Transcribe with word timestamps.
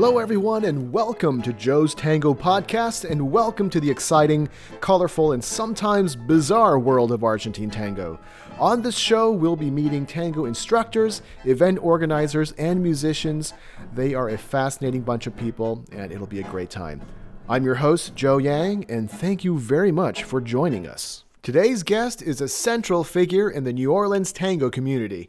Hello, 0.00 0.18
everyone, 0.18 0.64
and 0.64 0.92
welcome 0.92 1.42
to 1.42 1.52
Joe's 1.52 1.92
Tango 1.92 2.32
Podcast, 2.32 3.04
and 3.10 3.32
welcome 3.32 3.68
to 3.68 3.80
the 3.80 3.90
exciting, 3.90 4.48
colorful, 4.80 5.32
and 5.32 5.42
sometimes 5.42 6.14
bizarre 6.14 6.78
world 6.78 7.10
of 7.10 7.24
Argentine 7.24 7.68
tango. 7.68 8.16
On 8.60 8.80
this 8.80 8.96
show, 8.96 9.32
we'll 9.32 9.56
be 9.56 9.72
meeting 9.72 10.06
tango 10.06 10.44
instructors, 10.44 11.22
event 11.46 11.80
organizers, 11.82 12.52
and 12.52 12.80
musicians. 12.80 13.54
They 13.92 14.14
are 14.14 14.28
a 14.28 14.38
fascinating 14.38 15.00
bunch 15.00 15.26
of 15.26 15.36
people, 15.36 15.84
and 15.90 16.12
it'll 16.12 16.28
be 16.28 16.38
a 16.38 16.44
great 16.44 16.70
time. 16.70 17.02
I'm 17.48 17.64
your 17.64 17.74
host, 17.74 18.14
Joe 18.14 18.38
Yang, 18.38 18.88
and 18.88 19.10
thank 19.10 19.42
you 19.42 19.58
very 19.58 19.90
much 19.90 20.22
for 20.22 20.40
joining 20.40 20.86
us. 20.86 21.24
Today's 21.42 21.82
guest 21.82 22.22
is 22.22 22.40
a 22.40 22.46
central 22.46 23.02
figure 23.02 23.50
in 23.50 23.64
the 23.64 23.72
New 23.72 23.90
Orleans 23.90 24.30
tango 24.30 24.70
community. 24.70 25.28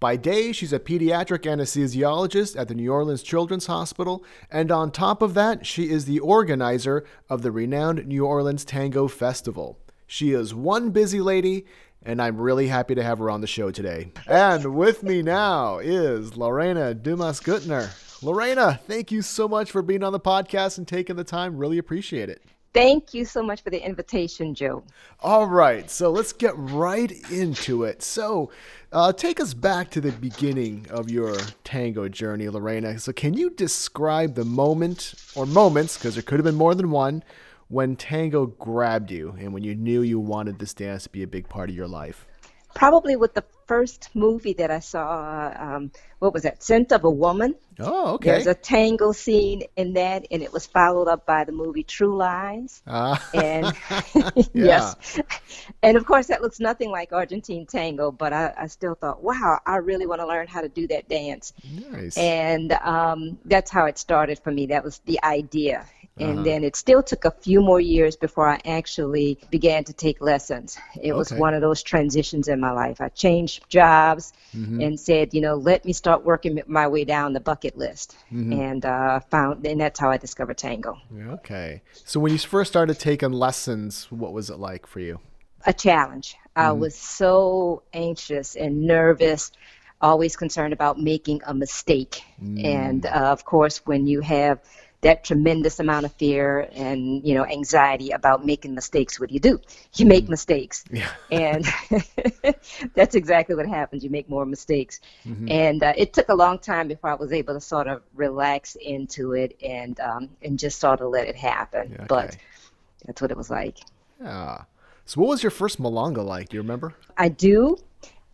By 0.00 0.14
day, 0.16 0.52
she's 0.52 0.72
a 0.72 0.78
pediatric 0.78 1.40
anesthesiologist 1.40 2.56
at 2.56 2.68
the 2.68 2.74
New 2.74 2.92
Orleans 2.92 3.22
Children's 3.22 3.66
Hospital, 3.66 4.24
and 4.48 4.70
on 4.70 4.92
top 4.92 5.22
of 5.22 5.34
that, 5.34 5.66
she 5.66 5.90
is 5.90 6.04
the 6.04 6.20
organizer 6.20 7.04
of 7.28 7.42
the 7.42 7.50
renowned 7.50 8.06
New 8.06 8.24
Orleans 8.24 8.64
Tango 8.64 9.08
Festival. 9.08 9.80
She 10.06 10.30
is 10.30 10.54
one 10.54 10.90
busy 10.90 11.20
lady, 11.20 11.66
and 12.00 12.22
I'm 12.22 12.40
really 12.40 12.68
happy 12.68 12.94
to 12.94 13.02
have 13.02 13.18
her 13.18 13.28
on 13.28 13.40
the 13.40 13.48
show 13.48 13.72
today. 13.72 14.12
And 14.28 14.76
with 14.76 15.02
me 15.02 15.20
now 15.20 15.78
is 15.78 16.36
Lorena 16.36 16.94
Dumas 16.94 17.40
Gutner. 17.40 17.90
Lorena, 18.22 18.80
thank 18.86 19.10
you 19.10 19.20
so 19.20 19.48
much 19.48 19.70
for 19.70 19.82
being 19.82 20.04
on 20.04 20.12
the 20.12 20.20
podcast 20.20 20.78
and 20.78 20.86
taking 20.86 21.16
the 21.16 21.24
time. 21.24 21.56
Really 21.56 21.78
appreciate 21.78 22.28
it. 22.28 22.42
Thank 22.74 23.14
you 23.14 23.24
so 23.24 23.42
much 23.42 23.62
for 23.62 23.70
the 23.70 23.84
invitation, 23.84 24.54
Joe. 24.54 24.82
All 25.20 25.46
right, 25.46 25.90
so 25.90 26.10
let's 26.10 26.32
get 26.32 26.52
right 26.56 27.10
into 27.30 27.84
it. 27.84 28.02
So, 28.02 28.50
uh, 28.92 29.12
take 29.12 29.40
us 29.40 29.54
back 29.54 29.90
to 29.92 30.00
the 30.00 30.12
beginning 30.12 30.86
of 30.90 31.10
your 31.10 31.36
tango 31.64 32.08
journey, 32.08 32.48
Lorena. 32.48 32.98
So, 32.98 33.12
can 33.12 33.34
you 33.34 33.50
describe 33.50 34.34
the 34.34 34.44
moment 34.44 35.14
or 35.34 35.46
moments, 35.46 35.96
because 35.96 36.14
there 36.14 36.22
could 36.22 36.38
have 36.38 36.44
been 36.44 36.54
more 36.54 36.74
than 36.74 36.90
one, 36.90 37.24
when 37.68 37.96
tango 37.96 38.46
grabbed 38.46 39.10
you 39.10 39.34
and 39.38 39.52
when 39.52 39.64
you 39.64 39.74
knew 39.74 40.02
you 40.02 40.20
wanted 40.20 40.58
this 40.58 40.74
dance 40.74 41.04
to 41.04 41.08
be 41.10 41.22
a 41.22 41.26
big 41.26 41.48
part 41.48 41.70
of 41.70 41.76
your 41.76 41.88
life? 41.88 42.26
Probably 42.74 43.16
with 43.16 43.34
the 43.34 43.44
first 43.68 44.08
movie 44.14 44.54
that 44.54 44.70
I 44.70 44.80
saw, 44.80 45.52
um, 45.56 45.92
what 46.18 46.32
was 46.32 46.42
that, 46.42 46.62
Scent 46.62 46.90
of 46.90 47.04
a 47.04 47.10
Woman? 47.10 47.54
Oh, 47.78 48.14
okay. 48.14 48.30
There's 48.30 48.46
a 48.48 48.54
tango 48.54 49.12
scene 49.12 49.62
in 49.76 49.92
that, 49.92 50.26
and 50.30 50.42
it 50.42 50.52
was 50.52 50.66
followed 50.66 51.06
up 51.06 51.26
by 51.26 51.44
the 51.44 51.52
movie 51.52 51.84
True 51.84 52.16
Lies. 52.16 52.82
Ah. 52.90 53.22
And 53.34 53.74
yes, 54.54 55.20
and 55.82 55.96
of 55.98 56.06
course 56.06 56.28
that 56.28 56.40
looks 56.40 56.58
nothing 56.58 56.90
like 56.90 57.12
Argentine 57.12 57.66
tango, 57.66 58.10
but 58.10 58.32
I, 58.32 58.54
I 58.56 58.66
still 58.68 58.94
thought, 58.94 59.22
wow, 59.22 59.60
I 59.66 59.76
really 59.76 60.06
want 60.06 60.20
to 60.22 60.26
learn 60.26 60.46
how 60.48 60.62
to 60.62 60.68
do 60.68 60.88
that 60.88 61.06
dance. 61.08 61.52
Nice. 61.90 62.16
And 62.16 62.72
um, 62.72 63.38
that's 63.44 63.70
how 63.70 63.84
it 63.84 63.98
started 63.98 64.38
for 64.38 64.50
me. 64.50 64.66
That 64.66 64.84
was 64.84 65.00
the 65.04 65.22
idea. 65.22 65.84
And 66.20 66.32
Uh-huh. 66.32 66.42
then 66.42 66.64
it 66.64 66.76
still 66.76 67.02
took 67.02 67.24
a 67.24 67.30
few 67.30 67.60
more 67.60 67.80
years 67.80 68.16
before 68.16 68.48
I 68.48 68.60
actually 68.64 69.38
began 69.50 69.84
to 69.84 69.92
take 69.92 70.20
lessons. 70.20 70.76
It 71.00 71.12
was 71.14 71.30
one 71.32 71.54
of 71.54 71.60
those 71.60 71.82
transitions 71.82 72.48
in 72.48 72.60
my 72.60 72.72
life. 72.72 73.00
I 73.00 73.08
changed 73.08 73.68
jobs 73.68 74.32
Mm-hmm. 74.56 74.80
and 74.80 74.98
said, 74.98 75.34
you 75.34 75.40
know, 75.40 75.54
let 75.54 75.84
me 75.84 75.92
start 75.92 76.24
working 76.24 76.60
my 76.66 76.88
way 76.88 77.04
down 77.04 77.32
the 77.34 77.40
bucket 77.40 77.76
list. 77.76 78.16
Mm-hmm. 78.32 78.52
And 78.52 78.84
uh, 78.84 79.20
found, 79.30 79.64
and 79.66 79.80
that's 79.80 80.00
how 80.00 80.10
I 80.10 80.16
discovered 80.16 80.58
tango. 80.58 80.98
Okay. 81.34 81.82
So, 81.92 82.18
when 82.18 82.32
you 82.32 82.38
first 82.38 82.70
started 82.72 82.98
taking 82.98 83.32
lessons, 83.32 84.06
what 84.10 84.32
was 84.32 84.50
it 84.50 84.58
like 84.58 84.86
for 84.86 85.00
you? 85.00 85.20
a 85.66 85.72
challenge. 85.72 86.36
I 86.56 86.70
Mm-hmm. 86.70 86.80
was 86.80 86.94
so 86.94 87.82
anxious 87.92 88.56
and 88.56 88.86
nervous, 88.86 89.50
always 90.00 90.36
concerned 90.36 90.72
about 90.72 90.98
making 91.00 91.40
a 91.46 91.52
mistake. 91.54 92.22
Mm. 92.42 92.64
And 92.64 93.06
uh, 93.06 93.10
of 93.10 93.44
course, 93.44 93.78
when 93.84 94.06
you 94.06 94.20
have 94.20 94.60
that 95.00 95.22
tremendous 95.24 95.78
amount 95.78 96.04
of 96.06 96.12
fear 96.14 96.68
and 96.72 97.24
you 97.26 97.34
know 97.34 97.44
anxiety 97.46 98.10
about 98.10 98.44
making 98.44 98.74
mistakes, 98.74 99.20
what 99.20 99.28
do 99.28 99.34
you 99.34 99.40
do? 99.40 99.60
You 99.96 100.06
make 100.06 100.28
mistakes, 100.28 100.84
Mm. 100.90 100.98
Yeah. 100.98 101.10
and 101.46 102.54
that's 102.94 103.14
exactly 103.14 103.54
what 103.54 103.66
happens. 103.66 104.02
You 104.04 104.10
make 104.10 104.28
more 104.28 104.44
mistakes, 104.46 105.00
Mm-hmm. 105.26 105.48
and 105.50 105.82
uh, 105.82 105.92
it 105.96 106.12
took 106.12 106.28
a 106.28 106.34
long 106.34 106.58
time 106.58 106.88
before 106.88 107.10
I 107.10 107.14
was 107.14 107.32
able 107.32 107.54
to 107.54 107.60
sort 107.60 107.86
of 107.88 108.02
relax 108.14 108.76
into 108.76 109.32
it 109.32 109.56
and 109.62 109.98
um, 110.00 110.30
and 110.42 110.58
just 110.58 110.80
sort 110.80 111.00
of 111.00 111.10
let 111.10 111.28
it 111.28 111.36
happen. 111.36 111.92
Yeah, 111.92 112.06
But 112.08 112.36
that's 113.06 113.20
what 113.22 113.30
it 113.30 113.36
was 113.36 113.50
like. 113.50 113.78
Yeah. 114.20 114.62
So, 115.04 115.20
what 115.20 115.28
was 115.28 115.42
your 115.42 115.50
first 115.50 115.80
milonga 115.80 116.24
like? 116.24 116.48
Do 116.50 116.56
you 116.56 116.62
remember? 116.62 116.94
I 117.16 117.28
do. 117.28 117.76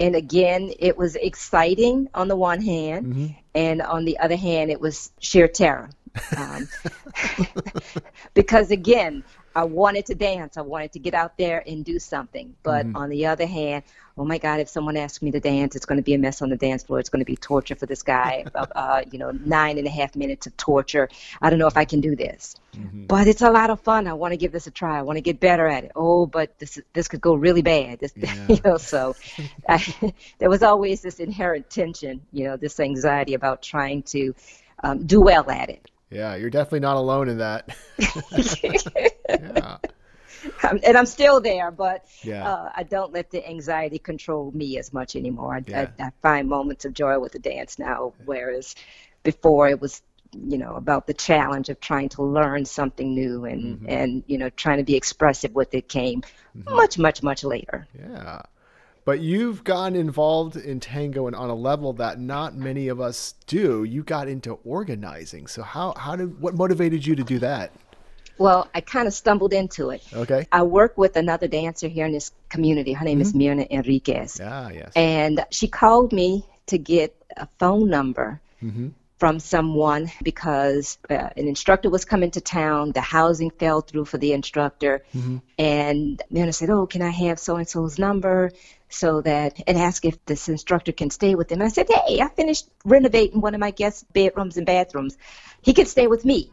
And 0.01 0.17
again, 0.17 0.73
it 0.81 0.97
was 0.99 1.15
exciting 1.15 2.09
on 2.15 2.27
the 2.29 2.37
one 2.37 2.61
hand, 2.61 3.07
Mm-hmm. 3.07 3.27
and 3.55 3.83
on 3.83 4.05
the 4.05 4.19
other 4.19 4.37
hand, 4.37 4.71
it 4.71 4.81
was 4.81 5.13
sheer 5.21 5.47
terror. 5.47 5.91
Um, 6.37 6.69
because 8.35 8.71
again, 8.71 9.25
I 9.57 9.65
wanted 9.65 10.07
to 10.07 10.15
dance. 10.15 10.57
I 10.57 10.63
wanted 10.63 10.93
to 10.93 10.99
get 10.99 11.15
out 11.15 11.37
there 11.39 11.63
and 11.67 11.85
do 11.85 11.99
something. 11.99 12.55
But 12.63 12.87
Mm-hmm. 12.87 12.97
on 12.97 13.09
the 13.09 13.27
other 13.27 13.47
hand, 13.47 13.85
oh 14.19 14.25
my 14.25 14.39
God, 14.39 14.59
if 14.61 14.69
someone 14.69 14.97
asks 14.97 15.23
me 15.23 15.31
to 15.31 15.39
dance, 15.41 15.77
it's 15.77 15.87
going 15.87 15.99
to 15.99 16.03
be 16.03 16.15
a 16.15 16.19
mess 16.19 16.43
on 16.43 16.49
the 16.51 16.57
dance 16.57 16.83
floor. 16.83 16.99
It's 16.99 17.09
going 17.09 17.21
to 17.21 17.25
be 17.25 17.37
torture 17.37 17.77
for 17.77 17.87
this 17.87 18.03
guy. 18.03 18.45
uh, 18.55 18.67
uh, 18.75 19.03
you 19.13 19.19
know, 19.19 19.31
nine 19.31 19.79
and 19.79 19.87
a 19.87 19.91
half 19.91 20.17
minutes 20.17 20.47
of 20.49 20.57
torture. 20.57 21.09
I 21.41 21.51
don't 21.51 21.59
know 21.61 21.69
if 21.69 21.77
I 21.77 21.85
can 21.85 22.01
do 22.01 22.17
this. 22.17 22.57
Mm-hmm. 22.77 23.07
But 23.07 23.29
it's 23.29 23.43
a 23.43 23.51
lot 23.51 23.71
of 23.71 23.81
fun. 23.81 24.09
I 24.09 24.15
want 24.15 24.33
to 24.33 24.37
give 24.37 24.51
this 24.51 24.67
a 24.67 24.73
try. 24.73 24.99
I 24.99 25.03
want 25.03 25.17
to 25.19 25.21
get 25.23 25.39
better 25.39 25.69
at 25.69 25.85
it. 25.85 25.93
Oh, 25.95 26.27
but 26.27 26.59
this 26.59 26.81
this 26.93 27.07
could 27.07 27.21
go 27.21 27.35
really 27.35 27.63
bad. 27.63 28.01
This, 28.01 28.13
Yeah. 28.17 28.47
you 28.49 28.61
know, 28.65 28.77
so 28.79 29.15
I, 29.69 29.85
there 30.39 30.51
was 30.51 30.63
always 30.65 31.01
this 31.03 31.21
inherent 31.21 31.71
tension. 31.71 32.23
You 32.33 32.45
know, 32.49 32.57
this 32.57 32.81
anxiety 32.81 33.35
about 33.35 33.63
trying 33.63 34.03
to 34.15 34.35
um, 34.83 35.07
do 35.07 35.21
well 35.21 35.49
at 35.51 35.71
it. 35.71 35.91
Yeah, 36.11 36.37
you're 36.37 36.51
definitely 36.51 36.81
not 36.81 36.97
alone 36.97 37.29
in 37.29 37.39
that. 37.39 37.77
yeah. 39.39 39.79
And 40.85 40.97
I'm 40.97 41.07
still 41.07 41.41
there, 41.41 41.71
but 41.71 42.05
Yeah. 42.23 42.51
uh, 42.51 42.71
I 42.75 42.83
don't 42.83 43.13
let 43.13 43.31
the 43.31 43.47
anxiety 43.49 43.99
control 43.99 44.51
me 44.53 44.79
as 44.79 44.93
much 44.93 45.17
anymore. 45.17 45.55
I, 45.55 45.65
Yeah. 45.67 45.91
I, 45.99 46.05
I 46.07 46.11
find 46.23 46.49
moments 46.49 46.85
of 46.85 46.93
joy 46.95 47.19
with 47.19 47.33
the 47.33 47.39
dance 47.39 47.79
now, 47.79 48.15
whereas 48.25 48.75
before 49.23 49.69
it 49.69 49.81
was, 49.81 50.03
you 50.33 50.59
know, 50.59 50.75
about 50.75 51.07
the 51.07 51.15
challenge 51.15 51.69
of 51.71 51.81
trying 51.81 52.09
to 52.11 52.23
learn 52.23 52.65
something 52.65 53.15
new 53.15 53.45
and 53.45 53.79
Mm-hmm. 53.79 53.87
and 53.87 54.25
you 54.27 54.37
know 54.39 54.51
trying 54.51 54.79
to 54.79 54.85
be 54.85 54.97
expressive 54.97 55.55
with 55.55 55.75
it 55.75 55.89
came 55.89 56.23
much 56.55 56.99
much 56.99 57.23
much 57.23 57.45
later. 57.45 57.87
Yeah. 57.99 58.43
But 59.05 59.21
you've 59.21 59.65
gotten 59.65 59.97
involved 59.97 60.57
in 60.57 60.81
tango 60.81 61.27
and 61.27 61.37
on 61.37 61.51
a 61.51 61.55
level 61.55 61.93
that 61.95 62.19
not 62.19 62.55
many 62.55 62.89
of 62.89 63.01
us 63.01 63.35
do. 63.47 63.85
You 63.85 64.03
got 64.03 64.29
into 64.29 64.59
organizing. 64.65 65.47
So 65.47 65.63
how 65.63 65.95
how 65.97 66.17
did 66.17 66.41
what 66.41 66.55
motivated 66.55 67.07
you 67.07 67.15
to 67.17 67.23
do 67.23 67.39
that? 67.41 67.73
Well, 68.37 68.69
I 68.75 68.81
kind 68.81 69.07
of 69.07 69.15
stumbled 69.15 69.53
into 69.53 69.91
it. 69.91 70.03
Okay. 70.13 70.49
I 70.51 70.63
work 70.63 70.99
with 70.99 71.17
another 71.17 71.47
dancer 71.47 71.87
here 71.87 72.07
in 72.07 72.13
this 72.13 72.33
community. 72.49 72.93
Her 72.93 73.05
name 73.05 73.21
is 73.21 73.33
Mirna 73.33 73.71
Enriquez. 73.71 74.41
Ah, 74.43 74.71
yes. 74.71 74.91
And 74.97 75.45
she 75.51 75.69
called 75.69 76.13
me 76.13 76.45
to 76.67 76.77
get 76.77 77.15
a 77.37 77.47
phone 77.59 77.89
number 77.89 78.41
Mm-hmm. 78.65 78.89
From 79.19 79.39
someone 79.39 80.11
because 80.23 80.99
uh, 81.09 81.31
an 81.37 81.47
instructor 81.47 81.89
was 81.89 82.05
coming 82.05 82.31
to 82.33 82.41
town. 82.41 82.93
The 82.93 83.01
housing 83.01 83.51
fell 83.51 83.81
through 83.81 84.07
for 84.07 84.19
the 84.19 84.33
instructor. 84.33 85.05
Mm-hmm. 85.15 85.39
And 85.59 86.23
Mirna 86.33 86.55
said, 86.55 86.71
Oh, 86.71 86.87
can 86.87 87.03
I 87.03 87.11
have 87.11 87.39
so 87.39 87.57
and 87.57 87.69
so's 87.69 87.99
number? 87.99 88.51
So 88.89 89.21
that, 89.23 89.61
and 89.67 89.79
ask 89.79 90.05
if 90.05 90.25
this 90.27 90.49
instructor 90.49 90.93
can 90.93 91.11
stay 91.11 91.35
with 91.35 91.51
him. 91.51 91.63
I 91.63 91.69
said, 91.69 91.87
Hey, 91.89 92.21
I 92.21 92.29
finished 92.29 92.69
renovating 92.85 93.41
one 93.41 93.55
of 93.55 93.61
my 93.61 93.71
guest 93.71 94.13
bedrooms 94.13 94.57
and 94.57 94.67
bathrooms. 94.67 95.17
He 95.63 95.73
can 95.73 95.87
stay 95.87 96.07
with 96.07 96.25
me. 96.25 96.51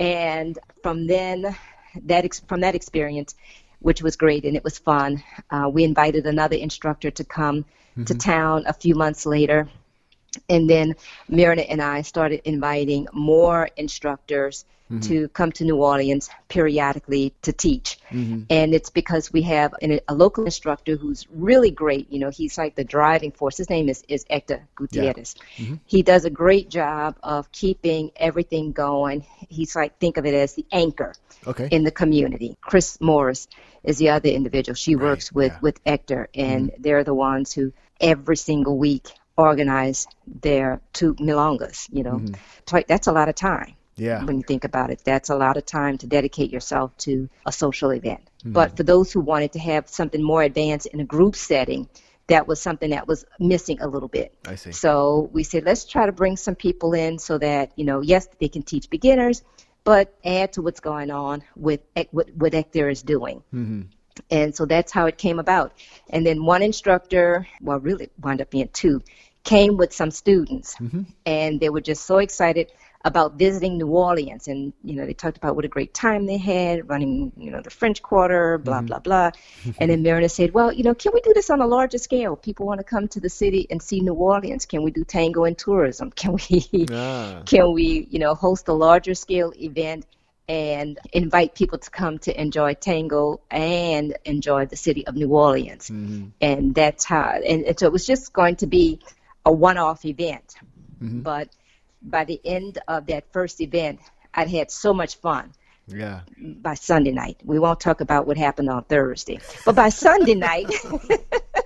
And 0.00 0.58
from 0.82 1.06
then, 1.06 1.56
that 2.02 2.24
ex- 2.24 2.40
from 2.40 2.60
that 2.60 2.74
experience, 2.74 3.34
which 3.78 4.02
was 4.02 4.16
great 4.16 4.44
and 4.44 4.56
it 4.56 4.64
was 4.64 4.78
fun, 4.78 5.22
uh, 5.50 5.70
we 5.72 5.84
invited 5.84 6.26
another 6.26 6.56
instructor 6.56 7.10
to 7.12 7.24
come 7.24 7.64
to 8.06 8.14
town 8.14 8.64
a 8.66 8.72
few 8.72 8.94
months 8.96 9.24
later. 9.26 9.68
And 10.48 10.68
then 10.68 10.94
Mirna 11.30 11.66
and 11.68 11.80
I 11.82 12.02
started 12.02 12.42
inviting 12.44 13.06
more 13.12 13.68
instructors 13.76 14.64
mm-hmm. 14.90 15.00
to 15.08 15.28
come 15.28 15.52
to 15.52 15.64
New 15.64 15.76
Orleans 15.76 16.30
periodically 16.48 17.34
to 17.42 17.52
teach. 17.52 17.98
Mm-hmm. 18.10 18.42
And 18.50 18.74
it's 18.74 18.90
because 18.90 19.32
we 19.32 19.42
have 19.42 19.74
an, 19.82 20.00
a 20.08 20.14
local 20.14 20.44
instructor 20.44 20.96
who's 20.96 21.26
really 21.30 21.70
great. 21.70 22.10
You 22.10 22.20
know, 22.20 22.30
he's 22.30 22.58
like 22.58 22.74
the 22.74 22.84
driving 22.84 23.32
force. 23.32 23.56
His 23.56 23.70
name 23.70 23.88
is, 23.88 24.04
is 24.08 24.24
Hector 24.28 24.66
Gutierrez. 24.76 25.34
Mm-hmm. 25.56 25.74
He 25.86 26.02
does 26.02 26.24
a 26.24 26.30
great 26.30 26.70
job 26.70 27.16
of 27.22 27.50
keeping 27.52 28.10
everything 28.16 28.72
going. 28.72 29.26
He's 29.48 29.74
like, 29.74 29.98
think 29.98 30.16
of 30.16 30.26
it 30.26 30.34
as 30.34 30.54
the 30.54 30.66
anchor 30.72 31.14
Okay. 31.46 31.68
in 31.70 31.84
the 31.84 31.90
community. 31.90 32.56
Chris 32.62 32.98
Morris 33.02 33.48
is 33.82 33.98
the 33.98 34.08
other 34.08 34.30
individual. 34.30 34.74
She 34.74 34.96
works 34.96 35.30
with, 35.30 35.52
yeah. 35.52 35.58
with 35.60 35.78
Hector, 35.84 36.28
and 36.34 36.72
they're 36.78 37.04
the 37.04 37.12
ones 37.12 37.52
who 37.52 37.70
every 38.00 38.36
single 38.36 38.78
week 38.78 39.12
organize 39.36 40.06
their 40.26 40.80
two 40.92 41.14
milongas. 41.14 41.88
You 41.92 42.04
know, 42.04 42.22
Twi- 42.66 42.84
that's 42.86 43.06
a 43.06 43.12
lot 43.12 43.28
of 43.28 43.34
time. 43.34 43.74
Yeah. 43.96 44.24
When 44.24 44.38
you 44.38 44.42
think 44.42 44.64
about 44.64 44.90
it, 44.90 45.02
that's 45.04 45.30
a 45.30 45.36
lot 45.36 45.56
of 45.56 45.64
time 45.66 45.98
to 45.98 46.06
dedicate 46.06 46.50
yourself 46.50 46.96
to 46.98 47.28
a 47.46 47.52
social 47.52 47.90
event. 47.90 48.28
But 48.44 48.76
for 48.76 48.82
those 48.82 49.12
who 49.12 49.20
wanted 49.20 49.52
to 49.52 49.58
have 49.58 49.88
something 49.88 50.22
more 50.22 50.42
advanced 50.42 50.86
in 50.86 51.00
a 51.00 51.04
group 51.04 51.34
setting, 51.34 51.88
that 52.26 52.46
was 52.46 52.60
something 52.60 52.90
that 52.90 53.06
was 53.06 53.24
missing 53.38 53.80
a 53.80 53.86
little 53.86 54.08
bit. 54.08 54.34
I 54.46 54.56
see. 54.56 54.72
So 54.72 55.30
we 55.32 55.44
said, 55.44 55.64
let's 55.64 55.84
try 55.84 56.06
to 56.06 56.12
bring 56.12 56.36
some 56.36 56.54
people 56.54 56.92
in 56.92 57.18
so 57.18 57.38
that, 57.38 57.72
you 57.76 57.84
know, 57.84 58.00
yes, 58.00 58.28
they 58.40 58.48
can 58.48 58.62
teach 58.62 58.90
beginners, 58.90 59.42
but 59.84 60.14
add 60.24 60.54
to 60.54 60.62
what's 60.62 60.80
going 60.80 61.10
on 61.10 61.42
with 61.56 61.80
what, 62.10 62.30
what 62.34 62.54
Eclair 62.54 62.88
is 62.88 63.02
doing. 63.02 63.42
Mm-hmm. 63.54 63.82
And 64.30 64.54
so 64.54 64.64
that's 64.64 64.92
how 64.92 65.06
it 65.06 65.18
came 65.18 65.38
about. 65.38 65.72
And 66.10 66.24
then 66.24 66.44
one 66.44 66.62
instructor, 66.62 67.46
well, 67.60 67.78
really 67.80 68.10
wound 68.20 68.40
up 68.40 68.50
being 68.50 68.68
two, 68.72 69.02
came 69.42 69.76
with 69.76 69.92
some 69.92 70.10
students, 70.10 70.74
Mm-hmm. 70.76 71.02
and 71.26 71.60
they 71.60 71.68
were 71.68 71.80
just 71.80 72.06
so 72.06 72.18
excited 72.18 72.72
about 73.04 73.34
visiting 73.34 73.76
New 73.76 73.88
Orleans. 73.88 74.48
And 74.48 74.72
you 74.82 74.96
know, 74.96 75.04
they 75.04 75.12
talked 75.12 75.36
about 75.36 75.56
what 75.56 75.66
a 75.66 75.68
great 75.68 75.92
time 75.92 76.24
they 76.24 76.38
had 76.38 76.88
running, 76.88 77.32
you 77.36 77.50
know, 77.50 77.60
the 77.60 77.68
French 77.70 78.00
Quarter, 78.02 78.58
blah 78.58 78.80
blah 78.80 78.98
blah. 79.00 79.30
and 79.78 79.90
then 79.90 80.02
Marina 80.02 80.28
said, 80.28 80.54
"Well, 80.54 80.72
you 80.72 80.82
know, 80.84 80.94
can 80.94 81.12
we 81.12 81.20
do 81.20 81.32
this 81.34 81.50
on 81.50 81.60
a 81.60 81.66
larger 81.66 81.98
scale? 81.98 82.34
People 82.36 82.64
want 82.66 82.80
to 82.80 82.84
come 82.84 83.06
to 83.08 83.20
the 83.20 83.28
city 83.28 83.66
and 83.70 83.82
see 83.82 84.00
New 84.00 84.14
Orleans. 84.14 84.64
Can 84.64 84.82
we 84.82 84.90
do 84.90 85.04
tango 85.04 85.44
and 85.44 85.58
tourism? 85.58 86.10
Can 86.12 86.38
we?" 86.50 86.86
Ah, 86.90 87.42
can 87.46 87.72
we, 87.74 88.08
you 88.10 88.18
know, 88.18 88.34
host 88.34 88.68
a 88.68 88.72
larger 88.72 89.14
scale 89.14 89.52
event 89.56 90.06
and 90.48 90.98
invite 91.12 91.54
people 91.54 91.78
to 91.78 91.90
come 91.90 92.18
to 92.18 92.40
enjoy 92.40 92.74
tango 92.74 93.40
and 93.50 94.16
enjoy 94.24 94.66
the 94.66 94.76
city 94.76 95.06
of 95.06 95.14
New 95.14 95.28
Orleans? 95.28 95.88
mhm. 95.90 96.32
And 96.40 96.74
that's 96.74 97.04
how, 97.04 97.30
and, 97.30 97.64
and 97.64 97.78
so 97.78 97.86
it 97.86 97.92
was 97.92 98.06
just 98.06 98.32
going 98.32 98.56
to 98.56 98.66
be 98.66 99.00
a 99.44 99.52
one 99.52 99.78
off 99.78 100.04
event. 100.04 100.54
Mhm. 101.02 101.22
But 101.22 101.48
by 102.02 102.24
the 102.24 102.40
end 102.44 102.78
of 102.88 103.06
that 103.06 103.32
first 103.32 103.60
event, 103.60 104.00
I'd 104.34 104.48
had 104.48 104.70
so 104.70 104.92
much 104.92 105.16
fun 105.16 105.52
yeah. 105.86 106.20
by 106.38 106.74
Sunday 106.74 107.12
night. 107.12 107.40
We 107.44 107.58
won't 107.58 107.80
talk 107.80 108.00
about 108.00 108.26
what 108.26 108.36
happened 108.36 108.68
on 108.68 108.84
Thursday, 108.84 109.40
but 109.64 109.74
by 109.74 109.88
Sunday 109.88 110.34
night, 110.34 110.70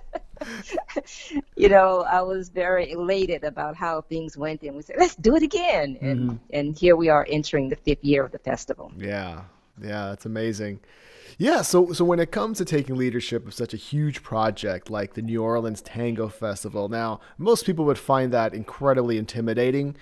you 1.57 1.69
know, 1.69 2.03
I 2.03 2.23
was 2.23 2.49
very 2.49 2.93
elated 2.93 3.45
about 3.45 3.77
how 3.77 4.03
things 4.03 4.37
went, 4.37 4.63
and 4.63 4.77
we 4.77 4.83
said, 4.83 4.97
"Let's 4.99 5.17
do 5.17 5.37
it 5.37 5.43
again." 5.43 5.99
And 6.01 6.21
mm-hmm. 6.21 6.37
and 6.51 6.79
here 6.79 6.97
we 6.97 7.09
are 7.09 7.27
entering 7.29 7.69
the 7.69 7.77
fifth 7.77 8.05
year 8.05 8.25
of 8.25 8.33
the 8.33 8.39
festival. 8.39 8.93
Yeah, 8.97 9.43
yeah, 9.83 10.09
that's 10.09 10.27
amazing. 10.27 10.81
Yeah, 11.37 11.63
so 11.63 11.93
so 11.93 12.05
when 12.05 12.19
it 12.19 12.33
comes 12.33 12.59
to 12.59 12.65
taking 12.65 12.97
leadership 12.97 13.47
of 13.47 13.55
such 13.55 13.73
a 13.73 13.77
huge 13.77 14.23
project 14.23 14.91
like 14.91 15.15
the 15.15 15.23
New 15.23 15.43
Orleans 15.43 15.81
Tango 15.83 16.29
Festival, 16.29 16.89
now 16.89 17.21
most 17.39 17.65
people 17.65 17.85
would 17.85 17.99
find 17.99 18.33
that 18.33 18.55
incredibly 18.55 19.19
intimidating. 19.19 19.97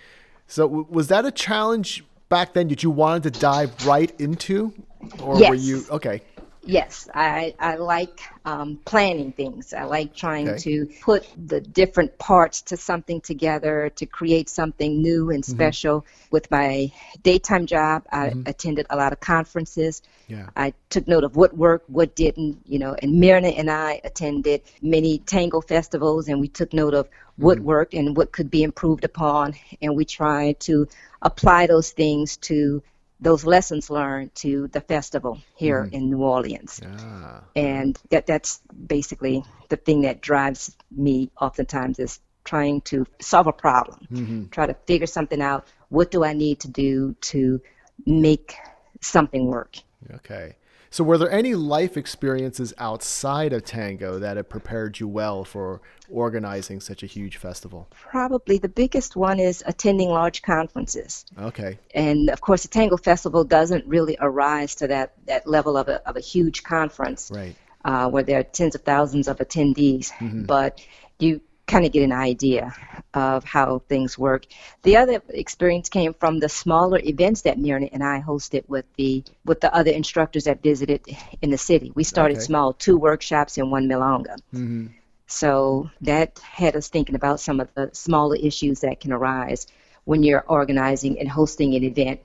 So 0.46 0.66
w- 0.66 0.87
was 0.88 1.08
that 1.08 1.26
a 1.26 1.31
challenge 1.31 2.04
back 2.28 2.54
then 2.54 2.69
that 2.69 2.82
you 2.82 2.90
wanted 2.90 3.34
to 3.34 3.40
dive 3.40 3.87
right 3.87 4.19
into, 4.20 4.72
or 5.20 5.38
were 5.38 5.54
you 5.54 5.84
okay? 5.90 6.22
Yes, 6.66 7.08
I, 7.14 7.54
I 7.58 7.76
like 7.76 8.20
um, 8.44 8.78
planning 8.84 9.32
things. 9.32 9.72
I 9.72 9.84
like 9.84 10.14
trying 10.14 10.48
Okay. 10.48 10.58
to 10.58 10.86
put 11.00 11.26
the 11.36 11.60
different 11.60 12.18
parts 12.18 12.62
to 12.62 12.76
something 12.76 13.20
together 13.20 13.90
to 13.96 14.06
create 14.06 14.48
something 14.48 15.00
new 15.00 15.30
and 15.30 15.42
mm-hmm. 15.42 15.52
special. 15.52 16.04
With 16.30 16.50
my 16.50 16.90
daytime 17.22 17.66
job, 17.66 18.04
I 18.10 18.28
mm-hmm. 18.28 18.42
attended 18.46 18.86
a 18.90 18.96
lot 18.96 19.12
of 19.12 19.20
conferences. 19.20 20.02
Yeah. 20.28 20.48
I 20.56 20.74
took 20.90 21.06
note 21.06 21.24
of 21.24 21.36
what 21.36 21.56
worked, 21.56 21.88
what 21.88 22.16
didn't, 22.16 22.62
you 22.66 22.78
know, 22.78 22.96
and 23.00 23.20
Myrna 23.20 23.48
and 23.48 23.70
I 23.70 24.00
attended 24.02 24.62
many 24.82 25.18
tango 25.18 25.60
festivals 25.60 26.28
and 26.28 26.40
we 26.40 26.48
took 26.48 26.72
note 26.72 26.94
of 26.94 27.08
what 27.36 27.58
mm-hmm. 27.58 27.66
worked 27.66 27.94
and 27.94 28.16
what 28.16 28.32
could 28.32 28.50
be 28.50 28.62
improved 28.62 29.04
upon. 29.04 29.54
And 29.80 29.96
we 29.96 30.04
tried 30.04 30.60
to 30.60 30.88
apply 31.22 31.66
those 31.66 31.90
things 31.90 32.36
to 32.38 32.82
those 33.20 33.44
lessons 33.44 33.90
learned 33.90 34.34
to 34.36 34.68
the 34.68 34.80
festival 34.80 35.38
here 35.56 35.88
in 35.90 36.10
New 36.10 36.22
Orleans. 36.22 36.80
Ah, 36.84 37.42
And 37.54 37.98
that 38.10 38.26
that's 38.26 38.60
basically 38.86 39.44
the 39.68 39.76
thing 39.76 40.02
that 40.02 40.20
drives 40.20 40.76
me 40.90 41.30
oftentimes 41.40 41.98
is 41.98 42.20
trying 42.44 42.80
to 42.82 43.06
solve 43.20 43.46
a 43.46 43.52
problem, 43.52 44.06
mhm. 44.12 44.50
try 44.50 44.66
to 44.66 44.74
figure 44.86 45.06
something 45.06 45.40
out. 45.40 45.66
What 45.88 46.10
do 46.10 46.24
I 46.24 46.32
need 46.32 46.60
to 46.60 46.68
do 46.68 47.14
to 47.32 47.60
make 48.04 48.54
something 49.00 49.46
work? 49.46 49.76
okay. 50.14 50.56
So 50.91 51.05
were 51.05 51.19
there 51.19 51.31
any 51.31 51.55
life 51.55 51.97
experiences 51.97 52.73
outside 52.79 53.53
of 53.53 53.65
tango 53.65 54.19
that 54.19 54.37
have 54.37 54.49
prepared 54.49 55.00
you 55.00 55.09
well 55.09 55.44
for 55.44 55.81
organizing 56.11 56.81
such 56.81 57.03
a 57.03 57.06
huge 57.06 57.37
festival? 57.37 57.88
Probably 57.91 58.59
the 58.59 58.69
biggest 58.69 59.17
one 59.17 59.38
is 59.41 59.62
attending 59.67 60.09
large 60.09 60.43
conferences. 60.43 61.25
Okay. 61.38 61.79
And 61.94 62.31
of 62.31 62.41
course, 62.41 62.62
the 62.62 62.69
Tango 62.69 62.97
Festival 62.97 63.44
doesn't 63.44 63.87
really 63.87 64.17
arise 64.21 64.77
to 64.77 64.87
that, 64.88 65.15
that 65.27 65.47
level 65.47 65.77
of 65.77 65.88
a, 65.88 66.06
of 66.09 66.17
a 66.17 66.21
huge 66.21 66.62
conference 66.62 67.31
Right. 67.35 67.56
uh, 67.85 68.09
where 68.09 68.23
there 68.23 68.38
are 68.41 68.44
tens 68.44 68.75
of 68.75 68.83
thousands 68.83 69.29
of 69.29 69.38
attendees, 69.38 70.12
but 70.47 70.81
you 71.19 71.41
kind 71.66 71.84
of 71.84 71.92
get 71.92 72.02
an 72.02 72.12
idea 72.12 72.74
of 73.14 73.44
how 73.44 73.80
things 73.88 74.18
work. 74.18 74.46
The 74.82 74.96
other 74.96 75.22
experience 75.30 75.88
came 75.88 76.14
from 76.14 76.38
the 76.38 76.48
smaller 76.48 77.00
events 77.04 77.42
that 77.42 77.58
Myrna 77.58 77.88
and 77.92 78.02
I 78.04 78.20
hosted 78.20 78.64
with 78.68 78.84
the 78.96 79.24
with 79.44 79.60
the 79.60 79.74
other 79.74 79.90
instructors 79.90 80.44
that 80.44 80.62
visited 80.62 81.02
in 81.42 81.50
the 81.50 81.58
city. 81.58 81.92
We 81.94 82.04
started 82.04 82.38
Okay. 82.38 82.40
small, 82.40 82.72
two 82.72 82.96
workshops 82.98 83.58
and 83.58 83.70
one 83.70 83.88
milonga. 83.88 84.36
hmm 84.52 84.86
So 85.26 85.90
that 86.02 86.38
had 86.40 86.76
us 86.76 86.88
thinking 86.88 87.14
about 87.16 87.40
some 87.40 87.60
of 87.60 87.68
the 87.74 87.90
smaller 87.92 88.36
issues 88.36 88.80
that 88.80 89.00
can 89.00 89.12
arise 89.12 89.66
when 90.04 90.22
you're 90.22 90.44
organizing 90.48 91.18
and 91.18 91.28
hosting 91.28 91.74
an 91.74 91.84
event. 91.84 92.20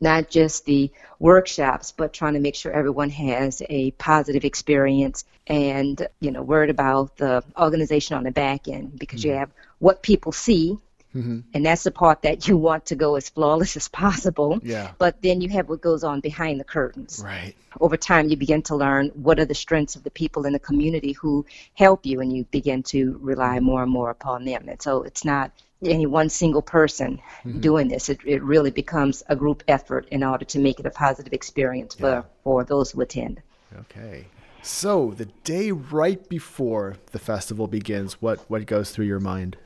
Not 0.00 0.30
just 0.30 0.64
the 0.66 0.90
workshops, 1.18 1.92
but 1.92 2.12
trying 2.12 2.34
to 2.34 2.40
make 2.40 2.54
sure 2.54 2.72
everyone 2.72 3.10
has 3.10 3.62
a 3.68 3.90
positive 3.92 4.44
experience 4.44 5.24
and, 5.46 6.06
you 6.20 6.30
know, 6.30 6.42
worried 6.42 6.70
about 6.70 7.16
the 7.16 7.42
organization 7.58 8.16
on 8.16 8.24
the 8.24 8.30
back 8.30 8.68
end 8.68 8.98
because 8.98 9.24
you 9.24 9.32
have 9.32 9.50
what 9.78 10.02
people 10.02 10.32
see, 10.32 10.78
hmm 11.12 11.40
and 11.54 11.64
that's 11.64 11.84
the 11.84 11.90
part 11.90 12.20
that 12.22 12.46
you 12.46 12.58
want 12.58 12.84
to 12.86 12.94
go 12.94 13.16
as 13.16 13.30
flawless 13.30 13.76
as 13.76 13.88
possible. 13.88 14.58
Yeah. 14.62 14.92
But 14.98 15.22
then 15.22 15.40
you 15.40 15.48
have 15.50 15.68
what 15.70 15.80
goes 15.80 16.04
on 16.04 16.20
behind 16.20 16.60
the 16.60 16.64
curtains 16.64 17.22
Right. 17.24 17.54
over 17.80 17.96
time 17.96 18.28
you 18.28 18.36
begin 18.36 18.62
to 18.62 18.76
learn 18.76 19.08
what 19.14 19.38
are 19.40 19.46
the 19.46 19.54
strengths 19.54 19.96
of 19.96 20.02
the 20.02 20.10
people 20.10 20.44
in 20.44 20.52
the 20.52 20.58
community 20.58 21.12
who 21.12 21.46
help 21.74 22.04
you 22.04 22.20
and 22.20 22.36
you 22.36 22.44
begin 22.50 22.82
to 22.94 23.18
rely 23.22 23.60
more 23.60 23.82
and 23.82 23.90
more 23.92 24.10
upon 24.10 24.44
them 24.44 24.68
and 24.68 24.82
so 24.82 25.02
it's 25.02 25.24
not 25.24 25.50
any 25.84 26.06
one 26.06 26.28
single 26.28 26.62
person 26.62 27.20
mm-hmm. 27.44 27.60
doing 27.60 27.88
this 27.88 28.08
it, 28.08 28.18
it 28.24 28.42
really 28.42 28.70
becomes 28.70 29.22
a 29.28 29.36
group 29.36 29.62
effort 29.68 30.06
in 30.10 30.24
order 30.24 30.44
to 30.44 30.58
make 30.58 30.80
it 30.80 30.86
a 30.86 30.90
positive 30.90 31.32
experience 31.32 31.94
for, 31.94 32.08
Yeah. 32.08 32.22
for 32.44 32.64
those 32.64 32.90
who 32.92 33.00
attend 33.02 33.42
Okay. 33.80 34.26
So 34.62 35.12
the 35.16 35.26
day 35.26 35.70
right 35.70 36.28
before 36.28 36.96
the 37.12 37.18
festival 37.18 37.66
begins, 37.66 38.14
what 38.14 38.40
what 38.50 38.66
goes 38.66 38.90
through 38.90 39.06
your 39.06 39.20
mind? 39.20 39.56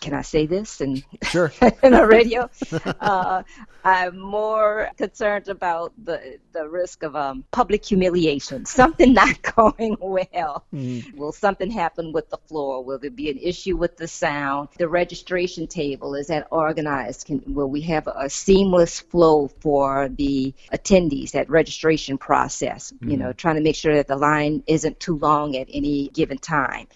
Can 0.00 0.14
I 0.14 0.22
say 0.22 0.46
this? 0.46 0.80
And 0.80 1.02
Sure. 1.22 1.52
in 1.82 1.92
the 1.92 2.06
radio, 2.06 2.50
uh, 3.00 3.42
I'm 3.84 4.18
more 4.18 4.90
concerned 4.96 5.48
about 5.48 5.92
the 6.02 6.38
the 6.52 6.68
risk 6.68 7.02
of 7.02 7.14
um, 7.16 7.44
public 7.50 7.84
humiliation. 7.84 8.66
Something 8.66 9.12
not 9.14 9.40
going 9.56 9.96
well. 10.00 10.64
Will 11.14 11.32
something 11.32 11.70
happen 11.70 12.12
with 12.12 12.28
the 12.30 12.38
floor? 12.48 12.82
Will 12.84 12.98
there 12.98 13.10
be 13.10 13.30
an 13.30 13.38
issue 13.38 13.76
with 13.76 13.96
the 13.96 14.08
sound? 14.08 14.68
The 14.78 14.88
registration 14.88 15.66
table 15.66 16.14
is 16.14 16.26
that 16.28 16.48
organized? 16.50 17.26
Can 17.26 17.42
will 17.46 17.70
we 17.70 17.80
have 17.82 18.06
a 18.08 18.28
seamless 18.28 19.00
flow 19.00 19.48
for 19.60 20.08
the 20.08 20.54
attendees? 20.72 21.32
That 21.32 21.48
registration 21.48 22.18
process. 22.18 22.92
You 23.00 23.16
know, 23.16 23.32
trying 23.32 23.56
to 23.56 23.62
make 23.62 23.76
sure 23.76 23.94
that 23.94 24.08
the 24.08 24.16
line 24.16 24.62
isn't 24.66 24.98
too 25.00 25.16
long 25.18 25.56
at 25.56 25.68
any 25.72 26.08
given 26.08 26.38
time. 26.38 26.86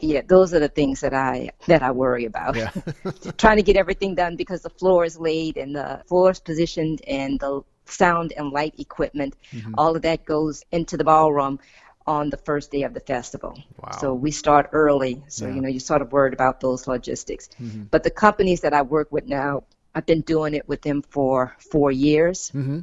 Yeah, 0.00 0.22
those 0.26 0.54
are 0.54 0.60
the 0.60 0.68
things 0.68 1.00
that 1.00 1.14
I 1.14 1.50
that 1.66 1.82
I 1.82 1.90
worry 1.90 2.13
about. 2.22 2.54
Yeah. 2.54 2.70
Trying 3.36 3.56
to 3.56 3.62
get 3.62 3.76
everything 3.76 4.14
done 4.14 4.36
because 4.36 4.62
the 4.62 4.70
floor 4.70 5.04
is 5.04 5.18
laid 5.18 5.56
and 5.56 5.74
the 5.74 6.02
floor 6.06 6.30
is 6.30 6.40
positioned 6.40 7.02
and 7.06 7.40
the 7.40 7.62
sound 7.86 8.32
and 8.36 8.50
light 8.50 8.74
equipment, 8.78 9.36
mm-hmm. 9.52 9.74
all 9.76 9.96
of 9.96 10.02
that 10.02 10.24
goes 10.24 10.64
into 10.70 10.96
the 10.96 11.04
ballroom 11.04 11.58
on 12.06 12.30
the 12.30 12.36
first 12.36 12.70
day 12.70 12.82
of 12.82 12.94
the 12.94 13.00
festival. 13.00 13.58
Wow. 13.82 13.92
So 13.98 14.14
we 14.14 14.30
start 14.30 14.70
early. 14.72 15.22
So 15.28 15.46
Yeah. 15.46 15.54
you 15.54 15.60
know 15.60 15.68
you're 15.68 15.80
sort 15.80 16.02
of 16.02 16.12
worried 16.12 16.34
about 16.34 16.60
those 16.60 16.86
logistics. 16.86 17.48
Mm-hmm. 17.60 17.84
But 17.90 18.02
the 18.02 18.10
companies 18.10 18.60
that 18.60 18.74
I 18.74 18.82
work 18.82 19.10
with 19.10 19.26
now, 19.26 19.64
I've 19.94 20.06
been 20.06 20.20
doing 20.22 20.54
it 20.54 20.68
with 20.68 20.82
them 20.82 21.02
for 21.02 21.56
four 21.70 21.90
years. 21.90 22.50
hmm 22.50 22.80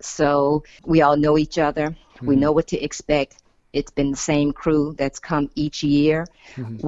So 0.00 0.64
we 0.84 1.02
all 1.02 1.16
know 1.16 1.38
each 1.38 1.58
other. 1.58 1.96
We 2.20 2.34
mm-hmm. 2.34 2.40
know 2.40 2.52
what 2.52 2.66
to 2.68 2.78
expect. 2.82 3.38
It's 3.76 3.92
been 3.98 4.10
the 4.10 4.24
same 4.32 4.52
crew 4.62 4.94
that's 5.00 5.18
come 5.30 5.44
each 5.54 5.78
year 5.82 6.26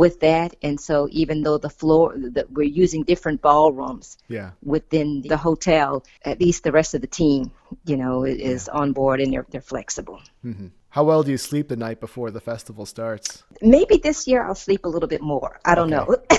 with 0.02 0.21
that. 0.21 0.57
And 0.62 0.76
so 0.88 1.09
even 1.11 1.42
though 1.45 1.59
the 1.59 1.75
floor, 1.80 2.14
that 2.37 2.47
we're 2.50 2.73
using 2.85 3.02
different 3.12 3.38
ballrooms 3.42 4.16
Yeah. 4.28 4.50
within 4.75 5.09
the 5.33 5.37
hotel, 5.37 5.88
at 6.25 6.40
least 6.40 6.64
the 6.64 6.73
rest 6.73 6.95
of 6.95 7.00
the 7.00 7.12
team, 7.23 7.40
you 7.85 7.97
know, 8.02 8.25
is 8.25 8.68
on 8.68 8.92
board 8.92 9.21
and 9.21 9.33
they're, 9.33 9.47
they're 9.50 9.61
flexible. 9.75 10.21
hmm 10.42 10.68
How 10.97 11.04
well 11.04 11.23
do 11.23 11.30
you 11.30 11.38
sleep 11.38 11.68
the 11.68 11.76
night 11.76 12.00
before 12.00 12.30
the 12.30 12.40
festival 12.40 12.87
starts? 12.87 13.42
Maybe 13.61 13.97
this 14.09 14.26
year 14.28 14.40
I'll 14.47 14.54
sleep 14.66 14.83
a 14.85 14.88
little 14.88 15.09
bit 15.14 15.21
more. 15.21 15.61
I 15.64 15.75
don't 15.75 15.90
know. 15.90 16.07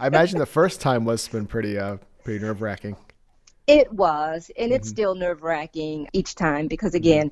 I 0.00 0.06
imagine 0.12 0.38
the 0.38 0.52
first 0.60 0.80
time 0.80 1.04
must 1.04 1.26
have 1.26 1.32
been 1.38 1.46
pretty 1.46 1.78
uh 1.78 1.96
pretty 2.24 2.40
nerve 2.44 2.60
wracking. 2.62 2.96
It 3.66 3.92
was, 3.92 4.50
and 4.58 4.72
it's 4.72 4.88
still 4.88 5.14
nerve 5.14 5.42
wracking 5.42 6.08
each 6.12 6.34
time 6.34 6.68
because 6.68 6.94
again, 6.94 7.30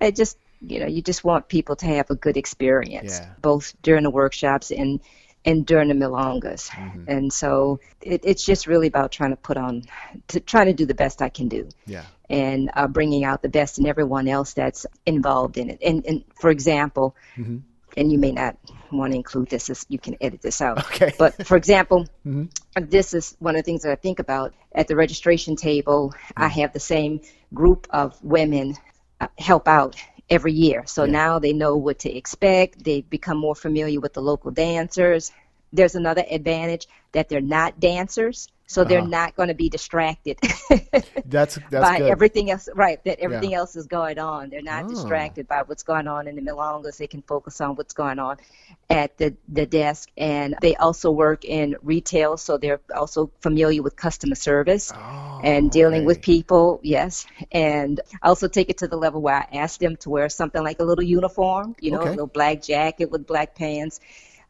I 0.00 0.10
just 0.10 0.38
you 0.68 0.80
know, 0.80 0.86
you 0.86 1.02
just 1.02 1.24
want 1.24 1.48
people 1.48 1.76
to 1.76 1.86
have 1.86 2.10
a 2.10 2.14
good 2.14 2.36
experience, 2.36 3.18
Yeah. 3.20 3.30
both 3.40 3.74
during 3.82 4.04
the 4.04 4.10
workshops 4.10 4.70
and 4.70 5.00
and 5.46 5.66
during 5.66 5.88
the 5.88 5.94
milongas. 5.94 6.70
Mm-hmm. 6.70 7.04
And 7.06 7.30
so 7.30 7.78
it, 8.00 8.22
it's 8.24 8.46
just 8.46 8.66
really 8.66 8.86
about 8.86 9.12
trying 9.12 9.28
to 9.30 9.36
put 9.36 9.58
on, 9.58 9.82
to 10.28 10.40
trying 10.40 10.66
to 10.68 10.72
do 10.72 10.86
the 10.86 10.94
best 10.94 11.20
I 11.20 11.28
can 11.28 11.48
do 11.48 11.68
Yeah. 11.86 12.04
and 12.30 12.70
uh, 12.74 12.88
bringing 12.88 13.24
out 13.24 13.42
the 13.42 13.50
best 13.50 13.78
in 13.78 13.86
everyone 13.86 14.26
else 14.26 14.54
that's 14.54 14.86
involved 15.04 15.58
in 15.58 15.68
it. 15.68 15.80
And, 15.84 16.06
and 16.06 16.24
for 16.40 16.48
example, 16.48 17.14
Mhm. 17.36 17.60
and 17.94 18.10
you 18.10 18.18
may 18.18 18.32
not 18.32 18.56
want 18.90 19.12
to 19.12 19.16
include 19.18 19.50
this, 19.50 19.68
as 19.68 19.84
you 19.90 19.98
can 19.98 20.16
edit 20.18 20.40
this 20.40 20.62
out. 20.62 20.78
Okay. 20.86 21.12
But 21.18 21.46
for 21.46 21.58
example, 21.58 22.06
Mhm. 22.26 22.48
this 22.80 23.12
is 23.12 23.36
one 23.38 23.54
of 23.54 23.58
the 23.58 23.64
things 23.70 23.82
that 23.82 23.92
I 23.92 23.96
think 23.96 24.20
about 24.20 24.54
at 24.74 24.88
the 24.88 24.96
registration 24.96 25.56
table. 25.56 26.14
I 26.38 26.48
Mm-hmm. 26.48 26.60
have 26.60 26.72
the 26.72 26.80
same 26.80 27.20
group 27.52 27.86
of 27.90 28.18
women 28.24 28.76
uh, 29.20 29.28
help 29.38 29.68
out 29.68 29.94
every 30.30 30.52
year. 30.52 30.84
So 30.86 31.04
Yeah. 31.04 31.12
now 31.12 31.38
they 31.38 31.52
know 31.52 31.76
what 31.76 32.00
to 32.00 32.14
expect. 32.14 32.84
They 32.84 33.02
become 33.02 33.38
more 33.38 33.54
familiar 33.54 34.00
with 34.00 34.14
the 34.14 34.22
local 34.22 34.50
dancers. 34.50 35.32
There's 35.72 35.94
another 35.94 36.24
advantage 36.30 36.86
that 37.12 37.28
they're 37.28 37.40
not 37.40 37.80
dancers, 37.80 38.48
so 38.66 38.84
they're 38.84 39.00
Uh-huh. 39.00 39.08
not 39.20 39.36
going 39.36 39.48
to 39.48 39.54
be 39.54 39.68
distracted 39.68 40.38
That's 41.24 41.58
that's 41.70 41.90
by 41.90 41.98
good. 41.98 42.08
everything 42.08 42.50
else. 42.50 42.68
Right, 42.74 43.02
that 43.04 43.20
everything 43.20 43.54
else 43.54 43.76
is 43.76 43.86
going 43.86 44.18
on. 44.18 44.50
They're 44.50 44.62
not 44.62 44.86
Oh. 44.86 44.88
distracted 44.88 45.48
by 45.48 45.62
what's 45.62 45.82
going 45.82 46.08
on 46.08 46.26
in 46.28 46.36
the 46.36 46.42
milongas. 46.42 46.96
They 46.98 47.06
can 47.06 47.22
focus 47.22 47.60
on 47.60 47.76
what's 47.76 47.94
going 47.94 48.18
on 48.18 48.36
at 48.90 49.16
the, 49.18 49.34
the 49.48 49.66
desk. 49.66 50.10
And 50.16 50.56
they 50.60 50.76
also 50.76 51.10
work 51.10 51.44
in 51.44 51.76
retail, 51.82 52.36
so 52.36 52.58
they're 52.58 52.80
also 52.94 53.30
familiar 53.40 53.82
with 53.82 53.96
customer 53.96 54.34
service 54.36 54.92
Oh, 54.92 55.40
and 55.42 55.70
dealing 55.70 56.04
with 56.04 56.20
people. 56.22 56.80
Yes, 56.82 57.26
and 57.52 58.00
I 58.22 58.28
also 58.28 58.48
take 58.48 58.70
it 58.70 58.78
to 58.78 58.88
the 58.88 58.96
level 58.96 59.20
where 59.22 59.36
I 59.36 59.56
ask 59.58 59.80
them 59.80 59.96
to 59.98 60.10
wear 60.10 60.28
something 60.28 60.62
like 60.62 60.80
a 60.80 60.84
little 60.84 61.04
uniform, 61.04 61.76
you 61.80 61.90
know, 61.90 62.00
Okay. 62.00 62.08
a 62.08 62.10
little 62.10 62.26
black 62.26 62.62
jacket 62.62 63.10
with 63.10 63.26
black 63.26 63.54
pants, 63.54 64.00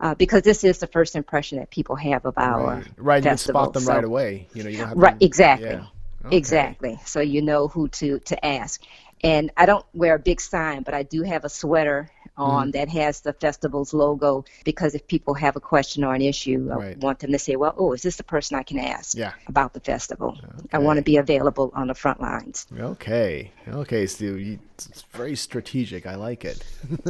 uh, 0.00 0.14
because 0.14 0.42
this 0.42 0.64
is 0.64 0.78
the 0.78 0.86
first 0.86 1.16
impression 1.16 1.58
that 1.58 1.70
people 1.70 1.96
have 1.96 2.24
of 2.24 2.34
our 2.36 2.76
Right, 2.76 2.84
right. 2.96 3.24
You 3.24 3.30
can 3.30 3.38
spot 3.38 3.72
them 3.72 3.82
So- 3.84 3.92
right 3.94 4.04
away. 4.04 4.48
You 4.54 4.62
know, 4.64 4.70
you 4.70 4.78
don't 4.78 4.88
have 4.88 4.98
Right, 4.98 5.18
to, 5.18 5.24
exactly. 5.26 5.68
Yeah. 5.68 5.86
Okay. 6.26 6.36
Exactly. 6.38 6.98
So 7.04 7.20
you 7.20 7.42
know 7.42 7.68
who 7.68 7.88
to 7.88 8.18
to 8.20 8.46
ask. 8.46 8.82
And 9.22 9.50
I 9.56 9.64
don't 9.66 9.84
wear 9.94 10.14
a 10.14 10.18
big 10.18 10.40
sign, 10.40 10.82
but 10.82 10.92
I 10.94 11.02
do 11.02 11.22
have 11.22 11.44
a 11.44 11.48
sweater 11.48 12.10
on 12.36 12.72
that 12.72 12.88
has 12.88 13.20
the 13.20 13.32
festival's 13.32 13.94
logo 13.94 14.44
because 14.64 14.94
if 14.94 15.06
people 15.06 15.34
have 15.34 15.54
a 15.56 15.60
question 15.60 16.02
or 16.02 16.14
an 16.14 16.20
issue, 16.22 16.68
I 16.72 16.74
Right. 16.76 16.98
want 16.98 17.20
them 17.20 17.30
to 17.32 17.38
say, 17.38 17.54
"Well, 17.56 17.74
oh, 17.78 17.92
is 17.92 18.02
this 18.02 18.16
the 18.16 18.24
person 18.24 18.58
I 18.58 18.62
can 18.64 18.78
ask 18.78 19.16
Yeah. 19.16 19.32
about 19.46 19.72
the 19.72 19.80
festival?" 19.80 20.36
I 20.72 20.78
want 20.78 20.96
to 20.96 21.02
be 21.02 21.16
available 21.16 21.70
on 21.74 21.86
the 21.88 21.94
front 21.94 22.20
lines. 22.20 22.66
Okay. 22.78 23.52
Okay, 23.68 24.06
Stu. 24.06 24.36
You, 24.36 24.58
it's 24.74 25.02
very 25.12 25.36
strategic. 25.36 26.06
I 26.06 26.16
like 26.16 26.44
it. 26.44 26.62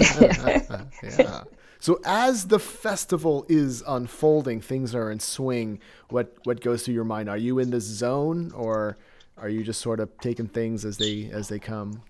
yeah. 1.03 1.45
So 1.85 2.01
as 2.03 2.47
the 2.47 2.59
festival 2.59 3.45
is 3.47 3.85
unfolding, 3.87 4.63
things 4.63 4.95
are 4.95 5.11
in 5.11 5.21
swing. 5.21 5.81
What 6.09 6.35
what 6.45 6.63
goes 6.63 6.83
through 6.83 6.95
your 6.95 7.05
mind? 7.05 7.29
Are 7.29 7.37
you 7.37 7.59
in 7.59 7.73
the 7.73 7.81
zone, 7.83 8.53
or 8.55 8.97
are 9.37 9.51
you 9.51 9.63
just 9.63 9.83
sort 9.83 10.01
of 10.01 10.09
taking 10.19 10.47
things 10.47 10.87
as 10.87 10.97
they 10.97 11.29
as 11.31 11.51
they 11.51 11.59
come? 11.59 12.01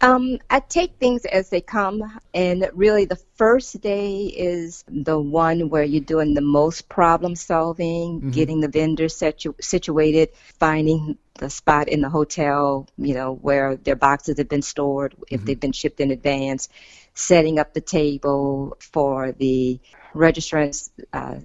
Um, 0.00 0.38
I 0.48 0.60
take 0.60 0.96
things 0.96 1.26
as 1.26 1.50
they 1.50 1.60
come, 1.60 2.18
and 2.32 2.70
really 2.72 3.04
the 3.04 3.20
first 3.36 3.78
day 3.82 4.24
is 4.24 4.84
the 4.88 5.20
one 5.20 5.68
where 5.68 5.84
you're 5.84 6.00
doing 6.00 6.32
the 6.32 6.40
most 6.40 6.88
problem 6.88 7.36
solving, 7.36 8.30
getting 8.30 8.60
the 8.60 8.68
vendors 8.68 9.14
situ- 9.14 9.54
situated, 9.60 10.30
finding 10.58 11.18
the 11.38 11.50
spot 11.50 11.88
in 11.88 12.00
the 12.00 12.08
hotel, 12.08 12.88
you 12.96 13.14
know, 13.14 13.34
where 13.34 13.76
their 13.76 13.96
boxes 13.96 14.38
have 14.38 14.48
been 14.48 14.62
stored, 14.62 15.14
if 15.30 15.44
they've 15.44 15.60
been 15.60 15.72
shipped 15.72 16.00
in 16.00 16.10
advance, 16.10 16.68
setting 17.14 17.58
up 17.58 17.74
the 17.74 17.80
table 17.80 18.76
for 18.80 19.32
the 19.32 19.80
registrants, 20.14 20.90
uh, 21.12 21.36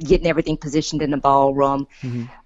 getting 0.00 0.28
everything 0.28 0.56
positioned 0.56 1.02
in 1.02 1.10
the 1.10 1.16
ballroom, 1.16 1.88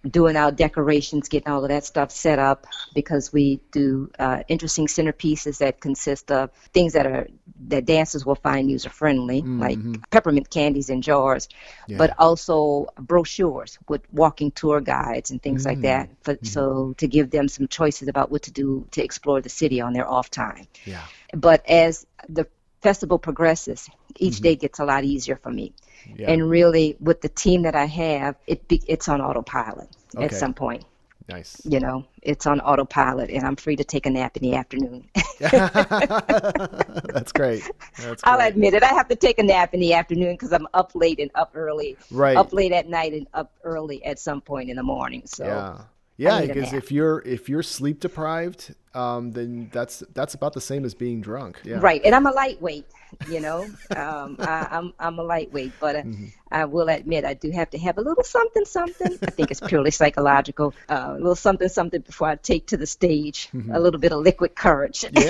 doing 0.09 0.37
our 0.37 0.51
decorations, 0.51 1.29
getting 1.29 1.53
all 1.53 1.62
of 1.62 1.69
that 1.69 1.85
stuff 1.85 2.11
set 2.11 2.39
up 2.39 2.67
because 2.95 3.31
we 3.31 3.61
do 3.73 4.11
uh, 4.19 4.43
interesting 4.49 4.87
centerpieces 4.87 5.59
that 5.59 5.79
consist 5.79 6.31
of 6.33 6.51
things 6.73 6.95
that 6.95 7.07
are 7.07 7.29
that 7.69 7.85
dancers 7.85 8.25
will 8.25 8.37
find 8.37 8.71
user 8.71 8.89
friendly, 8.89 9.43
like 9.43 9.79
peppermint 10.11 10.49
candies 10.49 10.89
in 10.89 11.03
jars, 11.03 11.49
Yeah. 11.87 11.99
but 11.99 12.15
also 12.19 12.87
brochures 12.99 13.79
with 13.87 14.01
walking 14.12 14.51
tour 14.51 14.81
guides 14.81 15.31
and 15.31 15.43
things 15.43 15.67
like 15.67 15.83
that. 15.83 16.09
For, 16.23 16.39
So 16.43 16.95
to 16.97 17.07
give 17.07 17.31
them 17.31 17.49
some 17.49 17.69
choices 17.69 18.09
about 18.09 18.31
what 18.31 18.43
to 18.45 18.51
do 18.51 18.87
to 18.93 19.05
explore 19.05 19.43
the 19.43 19.51
city 19.51 19.81
on 19.83 19.93
their 19.93 20.09
off 20.09 20.31
time. 20.31 20.67
Yeah. 20.87 21.03
But 21.35 21.69
as 21.69 22.07
the 22.31 22.47
festival 22.83 23.19
progresses, 23.19 23.89
each 24.17 24.35
mm-hmm. 24.35 24.43
day 24.45 24.57
gets 24.57 24.79
a 24.81 24.85
lot 24.85 25.05
easier 25.05 25.37
for 25.37 25.51
me. 25.51 25.73
Yeah. 26.17 26.31
And 26.31 26.51
really, 26.51 26.97
with 27.01 27.21
the 27.21 27.29
team 27.29 27.62
that 27.62 27.77
I 27.77 27.85
have, 27.87 28.37
it 28.47 28.67
be, 28.69 28.83
it's 28.89 29.09
on 29.09 29.21
autopilot 29.21 29.89
Okay. 30.17 30.25
at 30.25 30.35
some 30.35 30.53
point. 30.53 30.85
nice. 31.29 31.61
You 31.65 31.81
know, 31.81 32.05
it's 32.21 32.47
on 32.47 32.61
autopilot, 32.61 33.31
and 33.31 33.45
I'm 33.47 33.57
free 33.57 33.77
to 33.77 33.85
take 33.85 34.07
a 34.07 34.11
nap 34.11 34.37
in 34.37 34.43
the 34.43 34.57
afternoon. 34.57 35.09
That's 35.39 37.33
great. 37.33 37.71
That's 37.99 38.23
I'll 38.25 38.37
great. 38.39 38.49
admit 38.49 38.75
it. 38.75 38.83
I 38.83 38.89
have 38.89 39.09
to 39.09 39.17
take 39.17 39.39
a 39.39 39.43
nap 39.43 39.73
in 39.75 39.81
the 39.81 39.95
afternoon 39.95 40.35
because 40.35 40.53
I'm 40.53 40.67
up 40.75 40.93
late 40.95 41.21
and 41.21 41.31
up 41.35 41.53
early. 41.55 41.97
Right. 42.11 42.37
Up 42.37 42.53
late 42.53 42.73
at 42.73 42.89
night 42.89 43.12
and 43.12 43.27
up 43.33 43.53
early 43.65 44.05
at 44.05 44.19
some 44.19 44.41
point 44.41 44.69
in 44.71 44.77
the 44.77 44.83
morning. 44.83 45.23
So 45.27 45.45
Yeah. 45.47 45.79
Yeah, 46.23 46.47
because 46.47 46.73
if 46.73 46.93
you're 46.93 47.21
if 47.26 47.49
you're 47.49 47.62
sleep 47.62 48.00
deprived, 48.00 48.75
um, 48.95 49.33
then 49.33 49.71
that's 49.73 50.05
that's 50.14 50.35
about 50.35 50.52
the 50.52 50.61
same 50.61 50.85
as 50.85 50.95
being 50.95 51.21
drunk. 51.21 51.61
Yeah. 51.64 51.79
Right, 51.81 52.00
and 52.05 52.14
I'm 52.14 52.26
a 52.26 52.31
lightweight, 52.31 52.87
you 53.29 53.41
know. 53.41 53.62
um, 53.97 54.37
I, 54.38 54.69
I'm 54.71 54.93
I'm 54.99 55.19
a 55.19 55.23
lightweight, 55.23 55.73
but 55.81 55.97
uh, 55.97 56.02
Mm-hmm. 56.02 56.26
I 56.50 56.67
will 56.67 56.88
admit 56.91 57.25
I 57.25 57.33
do 57.35 57.50
have 57.52 57.71
to 57.71 57.79
have 57.79 57.97
a 57.97 58.02
little 58.02 58.25
something, 58.25 58.67
something. 58.67 59.19
I 59.23 59.31
think 59.31 59.50
it's 59.50 59.61
purely 59.61 59.91
psychological. 59.91 60.75
Uh, 60.88 61.12
a 61.12 61.14
little 61.14 61.35
something, 61.35 61.69
something 61.69 62.02
before 62.02 62.29
I 62.29 62.35
take 62.37 62.67
to 62.67 62.76
the 62.76 62.87
stage. 62.87 63.49
A 63.73 63.81
little 63.81 63.99
bit 63.99 64.12
of 64.12 64.21
liquid 64.21 64.55
courage. 64.55 65.00
Mm-hmm. 65.00 65.23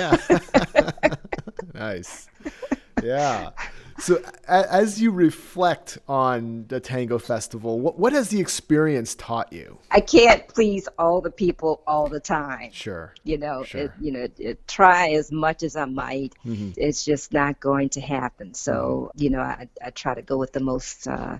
Yeah. 0.73 1.15
nice. 1.73 2.27
Yeah. 3.01 3.51
So 3.99 4.21
as 4.47 5.01
you 5.01 5.11
reflect 5.11 5.97
on 6.07 6.65
the 6.67 6.79
Tango 6.79 7.19
Festival, 7.19 7.79
what 7.79 7.97
what 7.99 8.11
has 8.13 8.29
the 8.29 8.39
experience 8.39 9.15
taught 9.15 9.53
you? 9.53 9.77
I 9.91 10.01
can't 10.01 10.47
please 10.47 10.87
all 10.97 11.21
the 11.21 11.31
people 11.31 11.81
all 11.87 12.07
the 12.07 12.19
time. 12.19 12.71
Sure. 12.71 13.13
You 13.23 13.37
know, 13.37 13.63
Sure. 13.63 13.81
it, 13.81 13.91
you 14.01 14.11
know, 14.11 14.27
it, 14.37 14.67
try 14.67 15.11
as 15.11 15.31
much 15.31 15.63
as 15.63 15.75
I 15.75 15.85
might, 15.85 16.33
Mm-hmm. 16.45 16.71
it's 16.75 17.05
just 17.05 17.31
not 17.33 17.59
going 17.59 17.89
to 17.89 18.01
happen. 18.01 18.53
So, 18.53 19.11
you 19.15 19.29
know, 19.29 19.39
I, 19.41 19.69
I 19.83 19.91
try 19.91 20.15
to 20.15 20.21
go 20.21 20.37
with 20.37 20.53
the 20.53 20.59
most 20.59 21.07
uh, 21.07 21.37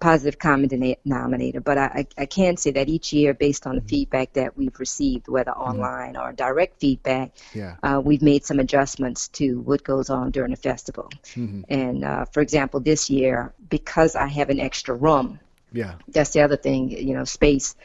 positive 0.00 0.38
common 0.38 0.68
denominator. 0.68 1.60
But 1.60 1.78
I, 1.78 2.06
I, 2.16 2.26
can 2.26 2.56
say 2.56 2.70
that 2.72 2.88
each 2.88 3.12
year, 3.12 3.34
based 3.34 3.66
on 3.66 3.76
the 3.76 3.82
feedback 3.82 4.32
that 4.32 4.56
we've 4.56 4.78
received, 4.80 5.28
whether 5.28 5.52
online 5.52 6.16
or 6.16 6.32
direct 6.32 6.80
feedback, 6.80 7.32
Yeah. 7.54 7.76
uh, 7.82 8.00
we've 8.02 8.22
made 8.22 8.44
some 8.44 8.58
adjustments 8.58 9.28
to 9.28 9.60
what 9.60 9.84
goes 9.84 10.08
on 10.08 10.30
during 10.30 10.50
the 10.50 10.56
festival. 10.56 11.10
Mm-hmm. 11.34 11.62
And 11.68 12.04
uh, 12.04 12.24
for 12.24 12.40
example, 12.40 12.80
this 12.80 13.10
year, 13.10 13.52
because 13.68 14.16
I 14.16 14.26
have 14.26 14.48
an 14.48 14.58
extra 14.58 14.94
room, 14.94 15.38
Yeah. 15.72 15.94
that's 16.08 16.30
the 16.30 16.40
other 16.40 16.56
thing, 16.56 16.90
you 16.90 17.14
know, 17.14 17.24
space. 17.24 17.76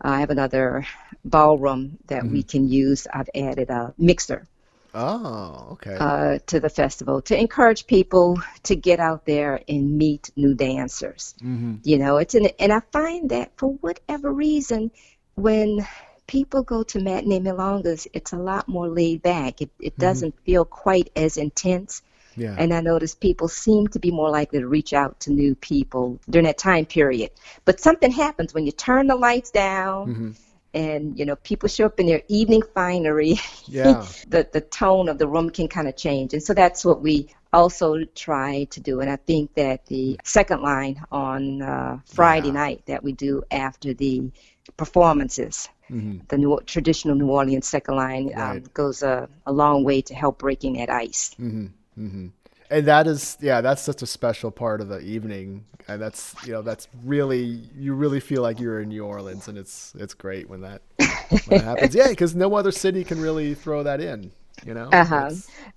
I 0.00 0.20
have 0.20 0.30
another 0.30 0.86
ballroom 1.24 1.98
that 2.06 2.24
we 2.26 2.42
can 2.42 2.68
use. 2.68 3.06
I've 3.12 3.30
added 3.34 3.70
a 3.70 3.94
mixer 3.98 4.46
Oh, 4.94 5.68
okay. 5.72 5.96
uh, 5.98 6.38
to 6.46 6.60
the 6.60 6.68
festival 6.68 7.22
to 7.22 7.38
encourage 7.38 7.86
people 7.86 8.40
to 8.64 8.74
get 8.74 8.98
out 8.98 9.24
there 9.24 9.60
and 9.68 9.96
meet 9.96 10.30
new 10.36 10.54
dancers. 10.54 11.34
mm-hmm. 11.42 11.76
You 11.84 11.98
know, 11.98 12.16
it's 12.16 12.34
an, 12.34 12.48
and 12.58 12.72
I 12.72 12.80
find 12.92 13.30
that 13.30 13.52
for 13.56 13.74
whatever 13.74 14.32
reason, 14.32 14.90
when 15.36 15.86
people 16.26 16.62
go 16.62 16.82
to 16.84 17.00
matinee 17.00 17.40
milongas, 17.40 18.06
it's 18.12 18.32
a 18.32 18.36
lot 18.36 18.68
more 18.68 18.88
laid 18.88 19.22
back. 19.22 19.60
It, 19.60 19.70
it 19.78 19.98
doesn't 19.98 20.34
feel 20.44 20.64
quite 20.64 21.10
as 21.16 21.36
intense. 21.36 22.02
Yeah. 22.36 22.54
And 22.56 22.72
I 22.72 22.80
notice 22.80 23.14
people 23.14 23.48
seem 23.48 23.88
to 23.88 23.98
be 23.98 24.10
more 24.10 24.30
likely 24.30 24.60
to 24.60 24.68
reach 24.68 24.92
out 24.92 25.20
to 25.20 25.32
new 25.32 25.54
people 25.56 26.20
during 26.30 26.46
that 26.46 26.58
time 26.58 26.86
period. 26.86 27.30
But 27.64 27.80
something 27.80 28.10
happens 28.10 28.54
when 28.54 28.64
you 28.64 28.72
turn 28.72 29.08
the 29.08 29.16
lights 29.16 29.50
down 29.50 30.08
Mm-hmm. 30.08 30.30
And 30.74 31.18
you 31.18 31.24
know 31.26 31.36
people 31.36 31.68
show 31.68 31.86
up 31.86 32.00
in 32.00 32.06
their 32.06 32.22
evening 32.28 32.62
finery. 32.74 33.36
Yeah. 33.66 34.12
the 34.28 34.46
the 34.52 34.60
tone 34.60 35.08
of 35.08 35.18
the 35.18 35.26
room 35.28 35.50
can 35.50 35.68
kind 35.68 35.88
of 35.88 35.96
change. 35.96 36.32
And 36.32 36.42
so 36.42 36.54
that's 36.54 36.84
what 36.84 37.00
we 37.02 37.28
also 37.52 38.04
try 38.14 38.64
to 38.70 38.80
do. 38.80 39.00
And 39.00 39.10
I 39.10 39.16
think 39.16 39.54
that 39.54 39.86
the 39.86 40.18
second 40.24 40.62
line 40.62 41.02
on 41.10 41.62
uh, 41.62 41.98
Friday 42.06 42.50
Yeah. 42.50 42.52
night 42.52 42.82
that 42.86 43.02
we 43.02 43.12
do 43.12 43.42
after 43.50 43.94
the 43.94 44.30
performances 44.76 45.68
Mhm. 45.90 46.28
the 46.28 46.38
New, 46.38 46.58
traditional 46.66 47.16
New 47.16 47.28
Orleans 47.30 47.66
second 47.66 47.96
line 47.96 48.32
um, 48.36 48.62
goes 48.74 49.02
a, 49.02 49.28
a 49.46 49.52
long 49.52 49.84
way 49.84 50.00
to 50.02 50.14
help 50.14 50.38
breaking 50.38 50.74
that 50.74 50.88
ice. 50.90 51.34
Mm-hmm. 51.40 51.66
Mm-hmm. 51.98 52.26
And 52.70 52.86
that 52.86 53.06
is, 53.08 53.36
yeah, 53.40 53.60
that's 53.60 53.82
such 53.82 54.02
a 54.02 54.06
special 54.06 54.50
part 54.52 54.80
of 54.80 54.88
the 54.88 55.00
evening, 55.00 55.64
and 55.88 56.00
that's, 56.00 56.36
you 56.46 56.52
know, 56.52 56.62
that's 56.62 56.88
really, 57.04 57.40
you 57.76 57.94
really 57.94 58.20
feel 58.20 58.42
like 58.42 58.60
you're 58.60 58.80
in 58.82 58.90
New 58.90 59.04
Orleans, 59.04 59.48
and 59.48 59.58
it's, 59.58 59.92
it's 59.98 60.14
great 60.14 60.48
when 60.48 60.60
that, 60.62 60.82
when 61.28 61.40
that 61.48 61.64
happens. 61.64 61.94
Yeah, 61.94 62.08
because 62.08 62.34
no 62.34 62.54
other 62.54 62.72
city 62.72 63.04
can 63.04 63.20
really 63.20 63.54
throw 63.54 63.82
that 63.82 64.00
in. 64.00 64.32
You 64.64 64.74
know, 64.74 64.90
Uh-huh. 64.92 65.30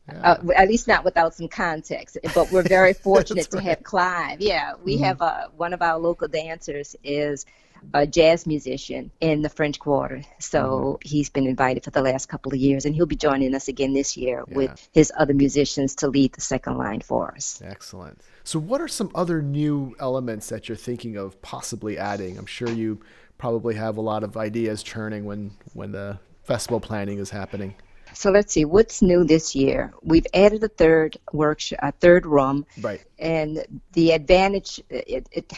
Yeah. 0.07 0.23
Uh, 0.23 0.37
at 0.55 0.67
least 0.67 0.87
not 0.87 1.03
without 1.05 1.33
some 1.35 1.47
context. 1.47 2.17
But 2.35 2.51
we're 2.51 2.63
very 2.63 2.93
fortunate 3.03 3.49
to 3.51 3.59
right. 3.59 3.65
have 3.69 3.83
Clive. 3.83 4.41
Yeah, 4.41 4.73
we 4.83 4.97
Mhm. 4.97 4.99
have 4.99 5.21
uh, 5.21 5.47
one 5.55 5.73
of 5.73 5.81
our 5.81 5.97
local 5.99 6.27
dancers 6.27 6.95
is 7.03 7.45
a 7.93 8.07
jazz 8.07 8.45
musician 8.47 9.11
in 9.19 9.41
the 9.41 9.49
French 9.49 9.79
Quarter. 9.79 10.23
So 10.39 10.59
Mm-hmm. 11.03 11.07
he's 11.09 11.29
been 11.29 11.47
invited 11.47 11.83
for 11.83 11.91
the 11.91 12.01
last 12.01 12.27
couple 12.27 12.53
of 12.53 12.59
years, 12.59 12.85
and 12.85 12.93
he'll 12.95 13.05
be 13.05 13.15
joining 13.15 13.53
us 13.55 13.67
again 13.67 13.93
this 13.93 14.15
year 14.17 14.43
Yeah. 14.47 14.55
with 14.55 14.89
his 14.93 15.11
other 15.17 15.33
musicians 15.33 15.95
to 15.95 16.07
lead 16.07 16.33
the 16.33 16.41
second 16.41 16.77
line 16.77 17.01
for 17.01 17.33
us. 17.35 17.61
Excellent. 17.63 18.21
So, 18.43 18.59
what 18.59 18.81
are 18.81 18.87
some 18.87 19.11
other 19.15 19.41
new 19.41 19.95
elements 19.99 20.49
that 20.49 20.67
you're 20.69 20.75
thinking 20.75 21.17
of 21.17 21.41
possibly 21.41 21.97
adding? 21.97 22.37
I'm 22.37 22.45
sure 22.45 22.69
you 22.69 22.99
probably 23.37 23.75
have 23.75 23.97
a 23.97 24.01
lot 24.01 24.23
of 24.23 24.37
ideas 24.37 24.83
churning 24.83 25.25
when 25.25 25.51
when 25.73 25.91
the 25.91 26.19
festival 26.43 26.79
planning 26.79 27.19
is 27.19 27.29
happening. 27.29 27.75
So 28.15 28.29
let's 28.29 28.53
see 28.53 28.63
what's 28.63 29.01
new 29.01 29.23
this 29.23 29.55
year. 29.55 29.91
We've 30.03 30.27
added 30.35 30.63
a 30.63 30.67
third 30.67 31.17
workshop, 31.31 31.79
a 31.81 31.91
third 31.93 32.27
room, 32.27 32.65
Right. 32.79 33.01
and 33.17 33.65
the 33.93 34.11
advantage 34.11 34.79
it, 34.89 35.27
it 35.31 35.51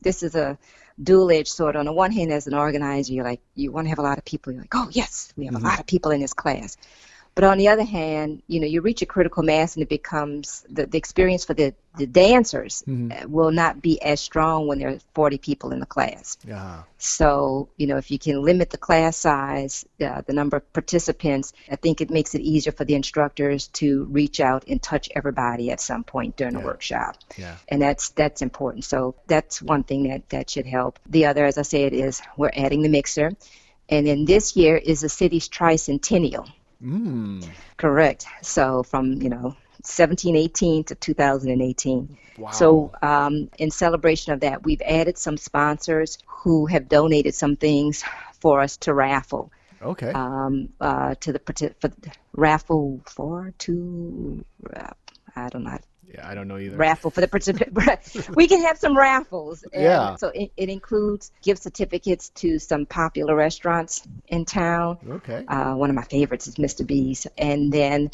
this 0.00 0.22
is 0.22 0.34
a 0.34 0.56
dual-edged 1.02 1.48
sword. 1.48 1.76
On 1.76 1.84
the 1.86 1.92
one 1.92 2.12
hand 2.12 2.32
as 2.32 2.46
an 2.46 2.54
organizer 2.54 3.12
you're 3.12 3.24
like 3.24 3.40
you 3.54 3.70
want 3.72 3.84
to 3.86 3.90
have 3.90 3.98
a 3.98 4.02
lot 4.02 4.18
of 4.18 4.24
people. 4.24 4.52
You're 4.52 4.62
like 4.62 4.74
oh 4.74 4.88
yes 4.92 5.32
we 5.36 5.46
have 5.46 5.54
Mhm. 5.54 5.60
a 5.62 5.64
lot 5.64 5.80
of 5.80 5.86
people 5.86 6.10
in 6.10 6.20
this 6.20 6.34
class 6.34 6.76
but 7.38 7.44
on 7.44 7.56
the 7.56 7.68
other 7.68 7.84
hand 7.84 8.42
you 8.48 8.58
know 8.60 8.66
you 8.66 8.80
reach 8.80 9.00
a 9.00 9.06
critical 9.06 9.44
mass 9.44 9.76
and 9.76 9.82
it 9.84 9.88
becomes 9.88 10.66
the, 10.68 10.86
the 10.86 10.98
experience 10.98 11.44
for 11.44 11.54
the, 11.54 11.72
the 11.96 12.06
dancers 12.06 12.82
Mhm. 12.88 13.12
uh, 13.24 13.28
will 13.28 13.52
not 13.52 13.80
be 13.80 14.02
as 14.02 14.20
strong 14.20 14.66
when 14.66 14.78
there 14.80 14.88
are 14.88 14.98
40 15.14 15.38
people 15.38 15.70
in 15.70 15.78
the 15.78 15.86
class 15.86 16.36
Yeah. 16.44 16.82
so, 16.98 17.68
you 17.76 17.86
know, 17.86 17.96
if 17.96 18.10
you 18.10 18.18
can 18.18 18.42
limit 18.42 18.70
the 18.70 18.76
class 18.88 19.16
size, 19.16 19.84
uh, 20.00 20.22
the 20.26 20.32
number 20.32 20.56
of 20.56 20.72
participants, 20.72 21.52
I 21.70 21.76
think 21.76 22.00
it 22.00 22.10
makes 22.10 22.34
it 22.34 22.40
easier 22.40 22.72
for 22.72 22.84
the 22.84 22.96
instructors 22.96 23.68
to 23.80 24.04
reach 24.20 24.40
out 24.40 24.64
and 24.70 24.82
touch 24.82 25.08
everybody 25.14 25.70
at 25.70 25.80
some 25.80 26.02
point 26.02 26.36
during 26.36 26.54
Yeah. 26.54 26.60
the 26.60 26.66
workshop. 26.66 27.16
Yeah. 27.36 27.54
And 27.68 27.80
that's 27.80 28.08
that's 28.20 28.42
important. 28.42 28.84
So 28.84 29.14
that's 29.28 29.62
one 29.62 29.84
thing 29.84 30.08
that 30.08 30.28
that 30.30 30.50
should 30.50 30.66
help. 30.66 30.98
The 31.08 31.26
other, 31.26 31.44
as 31.44 31.56
I 31.56 31.62
said, 31.62 31.92
is 31.92 32.20
we're 32.36 32.50
adding 32.64 32.82
the 32.82 32.88
mixer, 32.98 33.30
and 33.88 34.06
then 34.08 34.24
this 34.24 34.56
year 34.56 34.76
is 34.76 35.00
the 35.02 35.08
city's 35.08 35.48
tricentennial. 35.48 36.46
Mm. 36.82 37.48
Correct. 37.76 38.26
So 38.42 38.82
from 38.82 39.20
you 39.22 39.28
know 39.28 39.56
1718 39.82 40.84
to 40.84 40.94
2018. 40.94 42.18
Wow. 42.36 42.50
So, 42.50 42.92
um, 43.02 43.48
in 43.58 43.70
celebration 43.70 44.32
of 44.32 44.40
that, 44.40 44.64
we've 44.64 44.82
added 44.82 45.16
some 45.18 45.36
sponsors 45.36 46.18
who 46.26 46.66
have 46.66 46.88
donated 46.88 47.34
some 47.34 47.56
things 47.56 48.04
for 48.40 48.60
us 48.60 48.76
to 48.78 48.94
raffle. 48.94 49.52
okay. 49.82 50.10
Um, 50.12 50.68
uh, 50.80 51.14
to 51.20 51.32
the 51.32 51.74
for 51.80 51.90
raffle 52.32 53.00
for 53.06 53.52
to 53.58 54.44
uh, 54.74 54.90
I 55.36 55.48
don't 55.48 55.64
know 55.64 55.78
yeah, 56.12 56.28
I 56.28 56.34
don't 56.34 56.48
know 56.48 56.58
either. 56.58 56.76
raffle 56.76 57.10
for 57.10 57.20
the 57.20 57.28
participant. 57.28 57.76
we 58.34 58.46
can 58.48 58.62
have 58.62 58.78
some 58.78 58.96
raffles. 58.96 59.62
And 59.72 59.82
Yeah. 59.82 60.16
So 60.16 60.28
it, 60.28 60.50
it 60.56 60.68
includes 60.68 61.30
gift 61.42 61.62
certificates 61.62 62.30
to 62.36 62.58
some 62.58 62.86
popular 62.86 63.34
restaurants 63.36 64.06
in 64.28 64.44
town. 64.44 64.98
okay. 65.08 65.44
Uh, 65.46 65.74
one 65.74 65.90
of 65.90 65.96
my 65.96 66.04
favorites 66.04 66.46
is 66.46 66.54
Mr. 66.56 66.86
B's. 66.86 67.26
And 67.36 67.72
then 67.72 68.10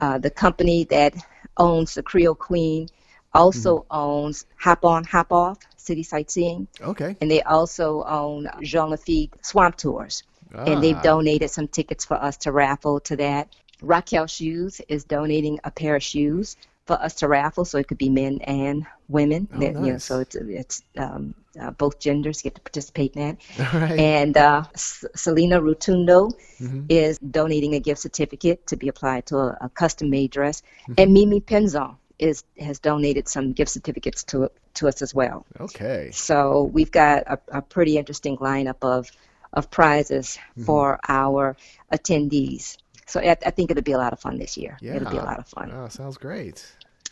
uh, 0.00 0.18
the 0.18 0.30
company 0.30 0.84
that 0.84 1.14
owns 1.56 1.94
the 1.94 2.02
Creole 2.02 2.34
Queen 2.34 2.88
also 3.32 3.78
Mm-hmm. 3.80 3.96
owns 3.96 4.46
Hop 4.58 4.84
On, 4.84 5.04
Hop 5.04 5.30
Off 5.32 5.58
City 5.76 6.02
Sightseeing. 6.02 6.66
okay. 6.80 7.16
And 7.20 7.30
they 7.30 7.42
also 7.42 8.02
own 8.02 8.48
Jean 8.62 8.90
Lafitte 8.90 9.32
Swamp 9.44 9.76
Tours. 9.76 10.22
And 10.54 10.82
they've 10.82 10.96
Ah, 10.96 11.02
donated 11.02 11.50
some 11.50 11.68
tickets 11.68 12.04
for 12.06 12.14
us 12.14 12.38
to 12.38 12.52
raffle 12.52 13.00
to 13.00 13.16
that. 13.16 13.54
Raquel 13.82 14.26
Shoes 14.26 14.80
is 14.88 15.04
donating 15.04 15.60
a 15.64 15.70
pair 15.70 15.96
of 15.96 16.02
shoes 16.02 16.56
for 16.86 16.94
us 17.02 17.14
to 17.16 17.28
raffle, 17.28 17.64
so 17.64 17.78
it 17.78 17.88
could 17.88 17.98
be 17.98 18.08
men 18.08 18.38
and 18.42 18.86
women. 19.08 19.48
Oh, 19.52 19.58
That- 19.60 19.74
you 19.74 19.92
know, 19.92 19.98
so 19.98 20.20
it's, 20.20 20.34
it's 20.36 20.82
um, 20.96 21.34
uh, 21.60 21.70
both 21.72 21.98
genders 21.98 22.42
get 22.42 22.54
to 22.54 22.60
participate 22.60 23.16
in 23.16 23.22
that. 23.22 23.36
Right. 23.74 23.98
And 23.98 24.36
uh, 24.36 24.64
S- 24.74 25.04
Selena 25.14 25.60
Rotundo 25.60 26.30
Mhm. 26.60 26.86
is 26.88 27.18
donating 27.18 27.74
a 27.74 27.80
gift 27.80 28.00
certificate 28.00 28.66
to 28.68 28.76
be 28.76 28.88
applied 28.88 29.26
to 29.26 29.36
a, 29.38 29.58
a 29.62 29.68
custom-made 29.68 30.30
dress, 30.30 30.62
Mm-hmm. 30.62 30.94
and 30.98 31.12
Mimi 31.12 31.40
Penzon 31.40 31.96
is 32.18 32.44
has 32.58 32.78
donated 32.78 33.28
some 33.28 33.52
gift 33.52 33.70
certificates 33.70 34.24
to 34.24 34.50
to 34.74 34.88
us 34.88 35.02
as 35.02 35.14
well. 35.14 35.44
Okay. 35.60 36.10
So 36.12 36.64
we've 36.72 36.90
got 36.90 37.24
a, 37.26 37.38
a 37.58 37.62
pretty 37.62 37.98
interesting 37.98 38.36
lineup 38.38 38.80
of 38.82 39.10
of 39.52 39.70
prizes 39.70 40.38
Mm-hmm. 40.38 40.64
for 40.64 40.98
our 41.08 41.56
attendees. 41.92 42.76
So 43.06 43.20
I, 43.20 43.36
I 43.44 43.50
think 43.50 43.70
it'll 43.70 43.82
be 43.82 43.92
a 43.92 43.98
lot 43.98 44.12
of 44.12 44.20
fun 44.20 44.38
this 44.38 44.56
year. 44.56 44.76
Yeah. 44.80 44.96
It'll 44.96 45.10
be 45.10 45.16
a 45.18 45.22
lot 45.24 45.38
of 45.38 45.46
fun. 45.46 45.70
Oh, 45.72 45.88
sounds 45.88 46.18
great. 46.18 46.64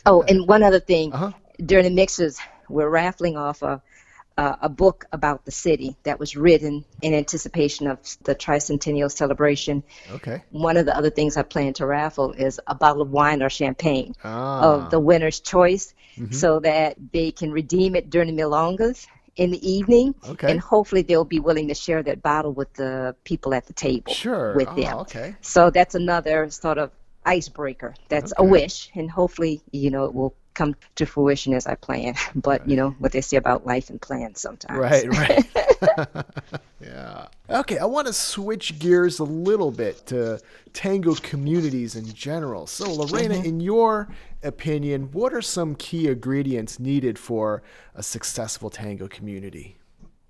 Oh, 0.05 0.21
and 0.21 0.47
one 0.47 0.61
other 0.63 0.79
thing, 0.79 1.13
Uh 1.13 1.17
huh. 1.17 1.31
during 1.65 1.85
the 1.85 1.91
mixes, 1.91 2.39
we're 2.69 2.89
raffling 2.89 3.37
off 3.37 3.61
a, 3.61 3.81
a 4.37 4.57
a 4.63 4.69
book 4.69 5.05
about 5.13 5.45
the 5.45 5.51
city 5.51 5.95
that 6.03 6.19
was 6.19 6.35
written 6.35 6.83
in 7.01 7.13
anticipation 7.13 7.87
of 7.87 7.97
the 8.23 8.35
tricentennial 8.35 9.09
celebration. 9.09 9.83
Okay. 10.11 10.43
One 10.51 10.75
of 10.77 10.85
the 10.85 10.95
other 10.95 11.09
things 11.09 11.37
I 11.37 11.43
plan 11.43 11.73
to 11.75 11.85
raffle 11.85 12.33
is 12.33 12.59
a 12.67 12.75
bottle 12.75 13.01
of 13.01 13.09
wine 13.11 13.41
or 13.41 13.49
champagne 13.49 14.13
Ah. 14.23 14.61
of 14.67 14.91
the 14.91 14.99
winner's 14.99 15.39
choice, 15.39 15.93
Mhm. 16.17 16.33
so 16.33 16.59
that 16.59 16.97
they 17.13 17.31
can 17.31 17.51
redeem 17.51 17.95
it 17.95 18.09
during 18.09 18.35
the 18.35 18.41
milongas 18.41 19.07
in 19.35 19.51
the 19.51 19.69
evening, 19.69 20.15
Okay. 20.29 20.51
and 20.51 20.59
hopefully 20.59 21.01
they'll 21.01 21.25
be 21.25 21.39
willing 21.39 21.67
to 21.67 21.75
share 21.75 22.01
that 22.03 22.21
bottle 22.21 22.53
with 22.53 22.73
the 22.73 23.15
people 23.23 23.53
at 23.53 23.65
the 23.65 23.73
table 23.73 24.13
Sure. 24.13 24.55
with 24.55 24.69
oh, 24.69 24.75
them. 24.75 24.97
Okay. 24.99 25.35
So 25.41 25.69
that's 25.69 25.95
another 25.95 26.49
sort 26.49 26.77
of 26.77 26.91
icebreaker. 27.25 27.95
That's 28.07 28.33
a 28.37 28.43
wish, 28.43 28.89
and 28.95 29.09
hopefully, 29.11 29.61
you 29.71 29.91
know, 29.91 30.05
it 30.05 30.13
will 30.13 30.35
come 30.55 30.75
to 30.95 31.05
fruition 31.05 31.53
as 31.53 31.67
I 31.67 31.75
plan. 31.75 32.15
But 32.35 32.67
you 32.67 32.75
know 32.75 32.91
what 32.99 33.11
they 33.11 33.21
say 33.21 33.37
about 33.37 33.65
life 33.65 33.89
and 33.89 34.01
plans 34.01 34.41
sometimes. 34.41 34.79
Right, 34.79 35.07
right. 35.21 36.25
yeah. 36.81 37.27
Okay, 37.49 37.77
I 37.77 37.85
want 37.85 38.07
to 38.07 38.13
switch 38.13 38.79
gears 38.79 39.19
a 39.19 39.23
little 39.23 39.71
bit 39.71 40.05
to 40.07 40.39
tango 40.73 41.15
communities 41.15 41.95
in 41.95 42.05
general. 42.13 42.67
So, 42.67 42.91
Lorena, 42.91 43.35
mm-hmm. 43.35 43.45
in 43.45 43.59
your 43.59 44.09
opinion, 44.43 45.11
what 45.11 45.33
are 45.33 45.41
some 45.41 45.75
key 45.75 46.07
ingredients 46.07 46.79
needed 46.79 47.19
for 47.19 47.61
a 47.93 48.03
successful 48.03 48.69
tango 48.69 49.07
community? 49.07 49.77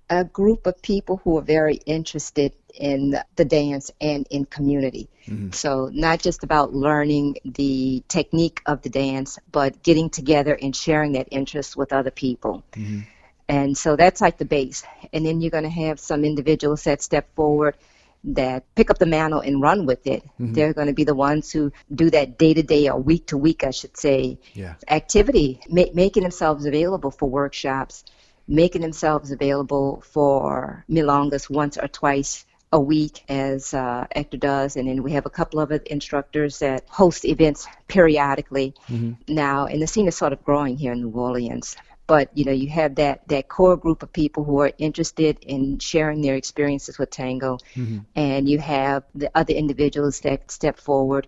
A 0.08 0.24
group 0.24 0.66
of 0.66 0.80
people 0.82 1.20
who 1.24 1.38
are 1.38 1.42
very 1.42 1.76
interested 1.86 2.54
in 2.74 3.16
the 3.36 3.44
dance 3.44 3.90
and 4.00 4.26
in 4.30 4.44
community. 4.44 5.08
Mm-hmm. 5.26 5.50
So, 5.52 5.90
not 5.92 6.20
just 6.20 6.44
about 6.44 6.72
learning 6.72 7.36
the 7.44 8.02
technique 8.06 8.62
of 8.66 8.82
the 8.82 8.90
dance, 8.90 9.38
but 9.50 9.82
getting 9.82 10.10
together 10.10 10.56
and 10.60 10.74
sharing 10.76 11.12
that 11.12 11.28
interest 11.30 11.76
with 11.76 11.92
other 11.92 12.10
people. 12.10 12.64
Mm-hmm. 12.72 13.00
And 13.48 13.78
so 13.78 13.96
that's 13.96 14.20
like 14.20 14.38
the 14.38 14.44
base. 14.44 14.84
And 15.12 15.24
then 15.24 15.40
you're 15.40 15.52
going 15.52 15.64
to 15.64 15.70
have 15.70 16.00
some 16.00 16.24
individuals 16.24 16.84
that 16.84 17.00
step 17.00 17.32
forward 17.34 17.76
that 18.24 18.64
pick 18.74 18.90
up 18.90 18.98
the 18.98 19.06
mantle 19.06 19.40
and 19.40 19.60
run 19.60 19.86
with 19.86 20.06
it. 20.06 20.24
Mm-hmm. 20.24 20.52
They're 20.52 20.72
going 20.72 20.88
to 20.88 20.92
be 20.92 21.04
the 21.04 21.14
ones 21.14 21.52
who 21.52 21.70
do 21.94 22.10
that 22.10 22.38
day 22.38 22.54
to 22.54 22.62
day 22.62 22.88
or 22.88 23.00
week 23.00 23.26
to 23.28 23.38
week, 23.38 23.62
I 23.62 23.70
should 23.70 23.96
say, 23.96 24.38
Yeah. 24.52 24.74
activity, 24.88 25.60
ma- 25.68 25.92
making 25.94 26.24
themselves 26.24 26.66
available 26.66 27.12
for 27.12 27.28
workshops, 27.28 28.04
making 28.48 28.82
themselves 28.82 29.30
available 29.30 30.02
for 30.06 30.84
milongas 30.88 31.50
once 31.50 31.76
or 31.76 31.88
twice 31.88 32.44
a 32.72 32.80
week, 32.80 33.24
as 33.28 33.72
uh, 33.74 34.06
Hector 34.14 34.36
does. 34.36 34.76
And 34.76 34.88
then 34.88 35.02
we 35.02 35.12
have 35.12 35.26
a 35.26 35.30
couple 35.30 35.60
of 35.60 35.72
instructors 35.86 36.58
that 36.58 36.84
host 36.88 37.24
events 37.24 37.66
periodically 37.88 38.74
mm-hmm. 38.88 39.12
now. 39.32 39.66
And 39.66 39.80
the 39.80 39.86
scene 39.86 40.08
is 40.08 40.16
sort 40.16 40.32
of 40.32 40.44
growing 40.44 40.76
here 40.76 40.92
in 40.92 41.00
New 41.00 41.10
Orleans. 41.10 41.76
But 42.06 42.36
you 42.36 42.44
know, 42.44 42.52
you 42.52 42.68
have 42.68 42.96
that 42.96 43.26
that 43.28 43.48
core 43.48 43.76
group 43.76 44.02
of 44.02 44.12
people 44.12 44.44
who 44.44 44.60
are 44.60 44.72
interested 44.78 45.38
in 45.42 45.78
sharing 45.78 46.20
their 46.22 46.36
experiences 46.36 46.98
with 46.98 47.10
tango, 47.10 47.58
mm-hmm. 47.74 47.98
and 48.14 48.48
you 48.48 48.60
have 48.60 49.02
the 49.14 49.30
other 49.34 49.54
individuals 49.54 50.20
that 50.20 50.50
step 50.50 50.78
forward 50.78 51.26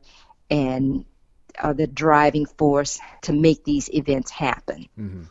and 0.51 1.05
are 1.59 1.75
the 1.75 1.89
driving 1.89 2.47
force 2.47 3.01
to 3.23 3.33
make 3.33 3.65
these 3.65 3.93
events 3.93 4.31
happen. 4.31 4.89
Mm-hmm. 4.97 5.23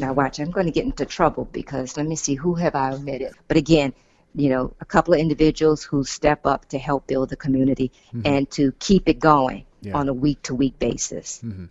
Now, 0.00 0.12
watch, 0.12 0.38
I'm 0.38 0.50
going 0.50 0.66
to 0.66 0.72
get 0.72 0.84
into 0.84 1.04
trouble 1.04 1.44
because 1.52 1.96
let 1.96 2.06
me 2.06 2.16
see, 2.16 2.34
who 2.34 2.54
have 2.54 2.74
I 2.74 2.92
omitted? 2.92 3.32
But 3.48 3.56
again, 3.56 3.92
you 4.34 4.48
know, 4.48 4.74
a 4.80 4.84
couple 4.84 5.12
of 5.14 5.20
individuals 5.20 5.82
who 5.82 6.04
step 6.04 6.46
up 6.46 6.68
to 6.70 6.78
help 6.78 7.06
build 7.06 7.28
the 7.28 7.36
community 7.36 7.92
mm-hmm. 8.08 8.22
and 8.24 8.50
to 8.52 8.72
keep 8.78 9.08
it 9.08 9.18
going 9.18 9.66
Yeah. 9.82 9.96
on 9.96 10.08
a 10.08 10.14
week 10.14 10.42
to 10.42 10.54
week 10.54 10.78
basis. 10.78 11.40
Mm-hmm. 11.44 11.66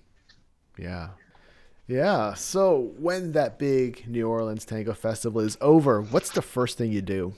Yeah. 0.77 1.09
Yeah. 1.87 2.33
So, 2.35 2.91
when 2.99 3.31
that 3.31 3.57
big 3.57 4.07
New 4.07 4.27
Orleans 4.27 4.65
Tango 4.65 4.93
Festival 4.93 5.41
is 5.41 5.57
over, 5.59 6.01
what's 6.01 6.29
the 6.31 6.41
first 6.41 6.77
thing 6.77 6.91
you 6.91 7.01
do? 7.01 7.33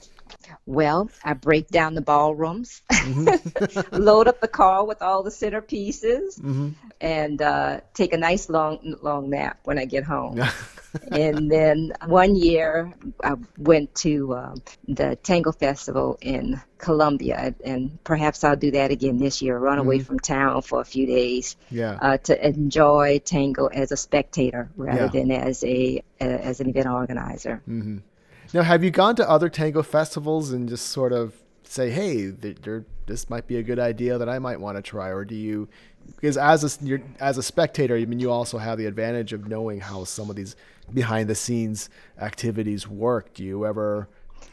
Well, 0.66 1.10
I 1.24 1.34
break 1.34 1.68
down 1.68 1.94
the 1.94 2.00
ballrooms, 2.02 2.82
load 3.92 4.28
up 4.28 4.40
the 4.40 4.48
car 4.48 4.84
with 4.84 5.02
all 5.02 5.22
the 5.22 5.30
centerpieces, 5.30 6.40
and 7.00 7.42
uh, 7.42 7.80
take 7.94 8.12
a 8.12 8.16
nice 8.18 8.48
long 8.48 8.96
long 9.02 9.30
nap 9.30 9.60
when 9.64 9.78
I 9.78 9.84
get 9.84 10.04
home. 10.04 10.40
and 11.10 11.50
then 11.50 11.92
one 12.06 12.36
year 12.36 12.92
I 13.24 13.34
went 13.58 13.94
to 13.96 14.34
um, 14.36 14.62
the 14.86 15.16
Tango 15.16 15.52
Festival 15.52 16.18
in 16.20 16.60
Colombia, 16.78 17.54
and 17.64 18.02
perhaps 18.04 18.44
I'll 18.44 18.56
do 18.56 18.72
that 18.72 18.90
again 18.90 19.18
this 19.18 19.40
year. 19.42 19.58
Run 19.58 19.78
away 19.78 19.98
Mhm. 19.98 20.04
from 20.06 20.18
town 20.20 20.62
for 20.62 20.80
a 20.80 20.84
few 20.84 21.06
days 21.06 21.56
Yeah. 21.70 21.98
uh, 22.00 22.16
to 22.18 22.46
enjoy 22.46 23.20
tango 23.24 23.66
as 23.66 23.90
a 23.92 23.96
spectator 23.96 24.70
rather 24.76 25.02
Yeah. 25.04 25.08
than 25.08 25.30
as 25.30 25.64
a 25.64 26.02
as 26.20 26.60
an 26.60 26.68
event 26.68 26.86
organizer. 26.86 27.62
Now, 28.52 28.62
have 28.62 28.84
you 28.84 28.90
gone 28.90 29.16
to 29.16 29.28
other 29.28 29.48
tango 29.48 29.82
festivals 29.82 30.52
and 30.52 30.68
just 30.68 30.86
sort 30.88 31.12
of 31.12 31.34
say, 31.64 31.90
"Hey, 31.90 32.26
there, 32.26 32.84
this 33.06 33.30
might 33.30 33.46
be 33.46 33.56
a 33.56 33.62
good 33.62 33.78
idea 33.78 34.18
that 34.18 34.28
I 34.28 34.38
might 34.38 34.60
want 34.60 34.76
to 34.76 34.82
try," 34.82 35.08
or 35.08 35.24
do 35.24 35.34
you? 35.34 35.68
Because 36.16 36.36
as 36.36 36.64
a 36.64 36.84
you're, 36.84 37.00
as 37.20 37.38
a 37.38 37.42
spectator, 37.42 37.96
I 37.96 38.04
mean, 38.04 38.20
you 38.20 38.30
also 38.30 38.58
have 38.58 38.76
the 38.76 38.86
advantage 38.86 39.32
of 39.32 39.48
knowing 39.48 39.80
how 39.80 40.04
some 40.04 40.28
of 40.28 40.36
these 40.36 40.56
behind 40.92 41.30
the 41.30 41.34
scenes 41.34 41.88
activities 42.20 42.86
work. 42.88 43.32
Do 43.34 43.44
you 43.44 43.64
ever 43.64 44.08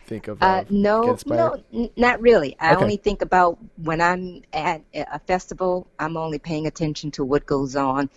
think 0.06 0.28
of, 0.28 0.42
Uh, 0.42 0.64
no, 0.70 1.18
no, 1.26 1.64
n- 1.74 1.90
not 1.98 2.22
really. 2.22 2.56
I 2.60 2.74
Okay. 2.74 2.82
only 2.84 2.98
think 2.98 3.22
about 3.22 3.58
when 3.84 4.00
I'm 4.00 4.44
at 4.54 4.82
a 4.94 5.20
festival. 5.20 5.88
I'm 6.00 6.16
only 6.18 6.40
paying 6.40 6.68
attention 6.68 7.12
to 7.12 7.26
what 7.26 7.46
goes 7.46 7.76
on 7.76 8.10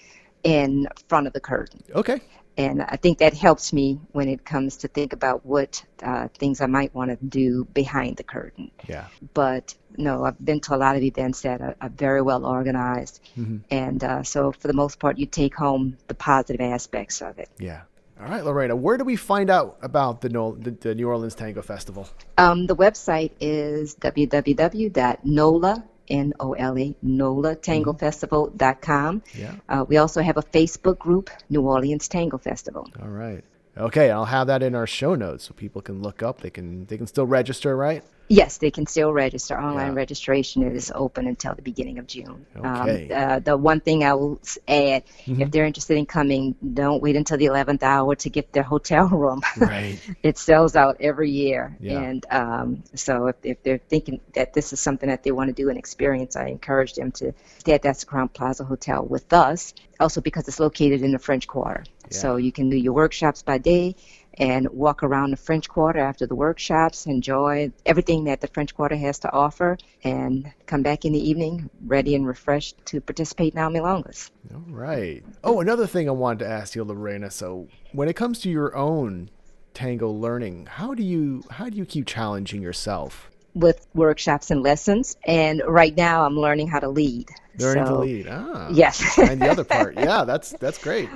in 0.44 0.86
front 1.08 1.26
of 1.26 1.32
the 1.32 1.40
curtain. 1.40 1.82
Okay. 1.94 2.20
And 2.56 2.82
I 2.82 2.96
think 2.96 3.18
that 3.18 3.34
helps 3.34 3.72
me 3.72 3.98
when 4.12 4.28
it 4.28 4.44
comes 4.44 4.76
to 4.78 4.88
think 4.88 5.12
about 5.12 5.44
what 5.46 5.82
uh, 6.02 6.28
things 6.38 6.60
I 6.60 6.66
might 6.66 6.94
want 6.94 7.10
to 7.10 7.24
do 7.26 7.64
behind 7.72 8.16
the 8.16 8.22
curtain. 8.24 8.70
Yeah. 8.88 9.06
But 9.34 9.74
no, 9.96 10.24
I've 10.24 10.42
been 10.44 10.60
to 10.60 10.74
a 10.74 10.76
lot 10.76 10.96
of 10.96 11.02
events 11.02 11.42
that 11.42 11.60
are, 11.60 11.76
are 11.80 11.88
very 11.88 12.22
well 12.22 12.44
organized, 12.44 13.20
Mhm. 13.38 13.60
and 13.70 14.02
uh, 14.04 14.22
so 14.22 14.52
for 14.52 14.68
the 14.68 14.74
most 14.74 14.98
part, 14.98 15.18
you 15.18 15.26
take 15.26 15.54
home 15.54 15.96
the 16.08 16.14
positive 16.14 16.60
aspects 16.60 17.22
of 17.22 17.38
it. 17.38 17.48
Yeah. 17.58 17.82
All 18.20 18.28
right, 18.28 18.44
Lorena. 18.44 18.76
Where 18.76 18.96
do 18.96 19.04
we 19.04 19.16
find 19.16 19.50
out 19.50 19.78
about 19.82 20.20
the, 20.20 20.28
Nol- 20.28 20.52
the, 20.52 20.70
the 20.70 20.94
New 20.94 21.08
Orleans 21.08 21.34
Tango 21.34 21.60
Festival? 21.60 22.08
Um, 22.38 22.66
the 22.66 22.76
website 22.76 23.32
is 23.40 23.96
www.nola. 23.96 25.84
N-O-L-A, 26.08 26.94
NOLATangoFestival.com. 27.04 29.22
Yeah. 29.34 29.54
Uh, 29.68 29.84
we 29.88 29.96
also 29.96 30.22
have 30.22 30.36
a 30.36 30.42
Facebook 30.42 30.98
group, 30.98 31.30
New 31.48 31.62
Orleans 31.62 32.08
Tango 32.08 32.38
Festival. 32.38 32.88
All 33.00 33.08
right. 33.08 33.44
Okay, 33.76 34.10
I'll 34.10 34.24
have 34.26 34.48
that 34.48 34.62
in 34.62 34.74
our 34.74 34.86
show 34.86 35.14
notes 35.14 35.44
so 35.44 35.54
people 35.54 35.80
can 35.80 36.02
look 36.02 36.22
up. 36.22 36.42
They 36.42 36.50
can 36.50 36.84
they 36.86 36.98
can 36.98 37.06
still 37.06 37.26
register, 37.26 37.74
right? 37.74 38.04
Yes, 38.40 38.56
they 38.58 38.70
can 38.70 38.86
still 38.86 39.12
register. 39.12 39.54
Online 39.60 39.88
Yeah. 39.92 40.02
registration 40.04 40.62
is 40.62 40.90
open 40.94 41.26
until 41.26 41.54
the 41.54 41.60
beginning 41.70 41.98
of 41.98 42.06
June. 42.06 42.46
Okay. 42.56 43.10
Um, 43.10 43.30
uh, 43.30 43.38
the 43.40 43.56
one 43.70 43.80
thing 43.80 43.98
I 44.04 44.14
will 44.14 44.40
add, 44.66 45.02
Mm-hmm. 45.26 45.42
if 45.42 45.50
they're 45.50 45.66
interested 45.66 45.96
in 45.98 46.06
coming, 46.06 46.54
don't 46.82 47.02
wait 47.02 47.14
until 47.16 47.36
the 47.36 47.46
11th 47.46 47.82
hour 47.82 48.14
to 48.24 48.28
get 48.30 48.52
their 48.54 48.62
hotel 48.74 49.06
room. 49.22 49.40
Right. 49.58 49.98
it 50.22 50.38
sells 50.38 50.76
out 50.76 50.96
every 51.00 51.30
year. 51.30 51.76
Yeah. 51.80 52.00
And 52.00 52.20
um, 52.30 52.82
so 52.94 53.12
if, 53.26 53.36
if 53.42 53.62
they're 53.64 53.84
thinking 53.92 54.20
that 54.34 54.54
this 54.54 54.72
is 54.72 54.80
something 54.80 55.08
that 55.10 55.22
they 55.24 55.32
want 55.32 55.48
to 55.48 55.54
do 55.62 55.68
and 55.68 55.78
experience, 55.78 56.34
I 56.34 56.46
encourage 56.46 56.94
them 56.94 57.12
to 57.20 57.32
stay 57.58 57.74
at 57.74 57.82
that 57.82 57.96
Crowne 58.08 58.32
Plaza 58.32 58.64
Hotel 58.64 59.04
with 59.04 59.30
us, 59.32 59.74
also 60.00 60.20
because 60.20 60.48
it's 60.48 60.58
located 60.60 61.02
in 61.02 61.12
the 61.12 61.18
French 61.18 61.46
Quarter. 61.46 61.84
So 62.10 62.36
you 62.36 62.52
can 62.52 62.68
do 62.68 62.76
your 62.76 62.92
workshops 62.92 63.40
by 63.42 63.56
day 63.58 63.96
and 64.38 64.68
walk 64.70 65.02
around 65.02 65.30
the 65.30 65.36
French 65.36 65.68
Quarter 65.68 65.98
after 65.98 66.26
the 66.26 66.34
workshops, 66.34 67.06
enjoy 67.06 67.72
everything 67.84 68.24
that 68.24 68.40
the 68.40 68.46
French 68.48 68.74
Quarter 68.74 68.96
has 68.96 69.18
to 69.20 69.32
offer, 69.32 69.78
and 70.04 70.50
come 70.66 70.82
back 70.82 71.04
in 71.04 71.12
the 71.12 71.30
evening 71.30 71.70
ready 71.84 72.14
and 72.14 72.26
refreshed 72.26 72.76
to 72.86 73.00
participate 73.00 73.52
in 73.52 73.58
Al 73.58 73.70
Milongas. 73.70 74.30
All 74.52 74.64
right. 74.68 75.22
Oh, 75.44 75.60
another 75.60 75.86
thing 75.86 76.08
I 76.08 76.12
wanted 76.12 76.40
to 76.40 76.50
ask 76.50 76.74
you, 76.74 76.84
Lorena. 76.84 77.30
So, 77.30 77.68
when 77.92 78.08
it 78.08 78.16
comes 78.16 78.40
to 78.40 78.50
your 78.50 78.76
own 78.76 79.30
tango 79.74 80.10
learning, 80.10 80.66
how 80.66 80.94
do 80.94 81.02
you 81.02 81.42
how 81.50 81.68
do 81.68 81.76
you 81.76 81.84
keep 81.84 82.06
challenging 82.06 82.62
yourself? 82.62 83.30
with 83.54 83.86
workshops 83.94 84.50
and 84.50 84.62
lessons. 84.62 85.16
And 85.24 85.62
right 85.66 85.96
now, 85.96 86.24
I'm 86.24 86.36
learning 86.36 86.68
how 86.68 86.80
to 86.80 86.88
lead. 86.88 87.28
Learning 87.58 87.84
to 87.84 87.98
lead. 87.98 88.26
Ah. 88.30 88.68
Yes. 88.72 89.18
and 89.18 89.40
the 89.40 89.50
other 89.50 89.64
part. 89.64 89.96
Yeah, 90.02 90.24
that's 90.24 90.50
that's 90.52 90.78
great. 90.78 91.08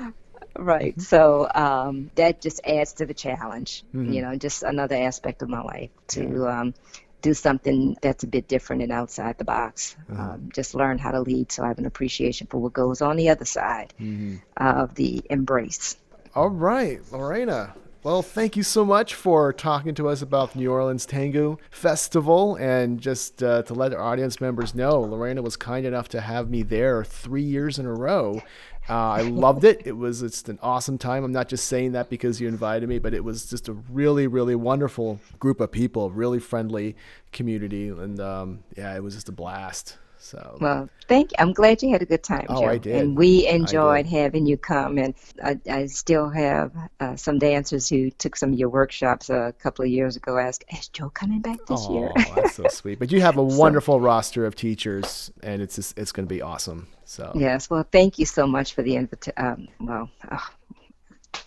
Right. 0.58 1.00
So 1.00 1.48
um, 1.54 2.10
that 2.16 2.40
just 2.40 2.60
adds 2.66 2.94
to 2.94 3.06
the 3.06 3.14
challenge. 3.14 3.84
Mhm. 3.94 4.12
You 4.14 4.22
know, 4.22 4.36
just 4.36 4.62
another 4.62 4.96
aspect 4.96 5.42
of 5.42 5.48
my 5.48 5.60
life 5.62 5.90
to 6.08 6.46
um, 6.48 6.74
do 7.22 7.34
something 7.34 7.96
that's 8.02 8.24
a 8.24 8.26
bit 8.26 8.46
different 8.48 8.82
and 8.82 8.92
outside 8.92 9.38
the 9.38 9.44
box. 9.44 9.96
Uh-huh. 10.10 10.22
Um, 10.34 10.50
just 10.52 10.74
learn 10.74 10.98
how 10.98 11.10
to 11.10 11.20
lead, 11.20 11.50
so 11.50 11.64
I 11.64 11.68
have 11.68 11.78
an 11.78 11.86
appreciation 11.86 12.46
for 12.46 12.58
what 12.58 12.72
goes 12.72 13.00
on 13.02 13.16
the 13.16 13.30
other 13.30 13.44
side 13.44 13.92
Mhm. 14.00 14.40
of 14.56 14.94
the 14.94 15.22
embrace. 15.30 15.96
All 16.34 16.50
right, 16.50 17.00
Lorena. 17.10 17.74
Well, 18.02 18.22
thank 18.22 18.56
you 18.56 18.62
so 18.62 18.84
much 18.84 19.14
for 19.16 19.52
talking 19.52 19.92
to 19.96 20.08
us 20.08 20.22
about 20.22 20.52
the 20.52 20.60
New 20.60 20.70
Orleans 20.70 21.06
Tango 21.06 21.58
Festival. 21.72 22.54
And 22.54 23.00
just 23.00 23.42
uh, 23.42 23.62
to 23.64 23.74
let 23.74 23.92
our 23.92 24.00
audience 24.00 24.40
members 24.40 24.76
know, 24.76 25.00
Lorena 25.00 25.42
was 25.42 25.56
kind 25.56 25.84
enough 25.84 26.08
to 26.10 26.20
have 26.20 26.48
me 26.48 26.62
there 26.62 27.02
three 27.02 27.42
years 27.42 27.80
in 27.80 27.86
a 27.86 27.92
row. 27.92 28.42
Uh, 28.88 28.94
I 28.94 29.22
loved 29.22 29.64
it. 29.64 29.82
It 29.84 29.96
was 29.96 30.20
just 30.20 30.48
an 30.48 30.58
awesome 30.62 30.96
time. 30.96 31.24
I'm 31.24 31.32
not 31.32 31.48
just 31.48 31.66
saying 31.66 31.92
that 31.92 32.08
because 32.08 32.40
you 32.40 32.46
invited 32.46 32.88
me, 32.88 32.98
but 32.98 33.14
it 33.14 33.24
was 33.24 33.46
just 33.46 33.68
a 33.68 33.72
really, 33.72 34.26
really 34.28 34.54
wonderful 34.54 35.18
group 35.40 35.60
of 35.60 35.72
people, 35.72 36.10
really 36.10 36.38
friendly 36.38 36.94
community, 37.32 37.88
and 37.88 38.20
um, 38.20 38.60
yeah, 38.76 38.94
it 38.94 39.02
was 39.02 39.14
just 39.14 39.28
a 39.28 39.32
blast. 39.32 39.96
So 40.26 40.58
Well, 40.60 40.88
thank 41.06 41.30
you. 41.30 41.36
I'm 41.38 41.52
glad 41.52 41.82
you 41.82 41.90
had 41.90 42.02
a 42.02 42.06
good 42.06 42.24
time, 42.24 42.46
Oh, 42.48 42.62
Joe. 42.62 42.68
I 42.68 42.78
did. 42.78 42.96
And 42.96 43.16
we 43.16 43.46
enjoyed 43.46 44.06
having 44.06 44.44
you 44.44 44.56
come. 44.56 44.98
And 44.98 45.14
I, 45.42 45.60
I 45.70 45.86
still 45.86 46.28
have 46.28 46.72
uh, 46.98 47.14
some 47.14 47.38
dancers 47.38 47.88
who 47.88 48.10
took 48.10 48.34
some 48.34 48.52
of 48.52 48.58
your 48.58 48.68
workshops 48.68 49.30
a 49.30 49.54
couple 49.60 49.84
of 49.84 49.90
years 49.90 50.16
ago 50.16 50.36
ask, 50.36 50.64
is 50.72 50.88
Joe 50.88 51.10
coming 51.10 51.42
back 51.42 51.64
this 51.68 51.88
year? 51.88 52.10
Oh, 52.16 52.32
that's 52.34 52.54
so 52.56 52.66
sweet. 52.70 52.98
But 52.98 53.12
you 53.12 53.20
have 53.20 53.36
a 53.36 53.42
wonderful 53.42 54.00
roster 54.00 54.44
of 54.46 54.56
teachers, 54.56 55.30
and 55.44 55.62
it's 55.62 55.76
just, 55.76 55.96
it's 55.96 56.10
going 56.10 56.26
to 56.26 56.34
be 56.34 56.42
awesome. 56.42 56.88
So 57.04 57.30
Yes, 57.36 57.70
well, 57.70 57.86
thank 57.92 58.18
you 58.18 58.26
so 58.26 58.48
much 58.48 58.74
for 58.74 58.82
the 58.82 58.96
invitation. 58.96 59.32
Um, 59.36 59.68
well, 59.78 60.10
oh, 60.32 60.48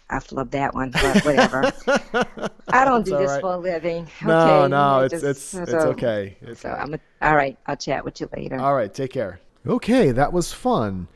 I 0.10 0.18
flubbed 0.18 0.52
that 0.52 0.74
one, 0.74 0.92
but 0.92 1.24
whatever. 1.26 1.72
I 2.68 2.86
don't 2.86 3.06
do 3.06 3.18
this 3.18 3.32
right. 3.32 3.42
for 3.42 3.54
a 3.54 3.58
living. 3.58 4.08
no, 4.24 4.62
okay? 4.62 4.68
no, 4.70 5.00
it's 5.02 5.14
just- 5.14 5.24
it's 5.24 5.54
it's 5.54 5.74
okay. 5.74 6.38
It's 6.42 6.62
So. 6.62 6.70
I'm 6.70 6.94
a, 6.94 7.00
all 7.22 7.36
right. 7.36 7.58
I'll 7.68 7.78
chat 7.78 8.04
with 8.04 8.20
you 8.22 8.30
later. 8.36 8.60
All 8.60 8.76
right, 8.76 8.94
take 8.94 9.12
care. 9.12 9.40
Okay, 9.68 10.12
that 10.12 10.34
was 10.34 10.54
fun. 10.54 11.08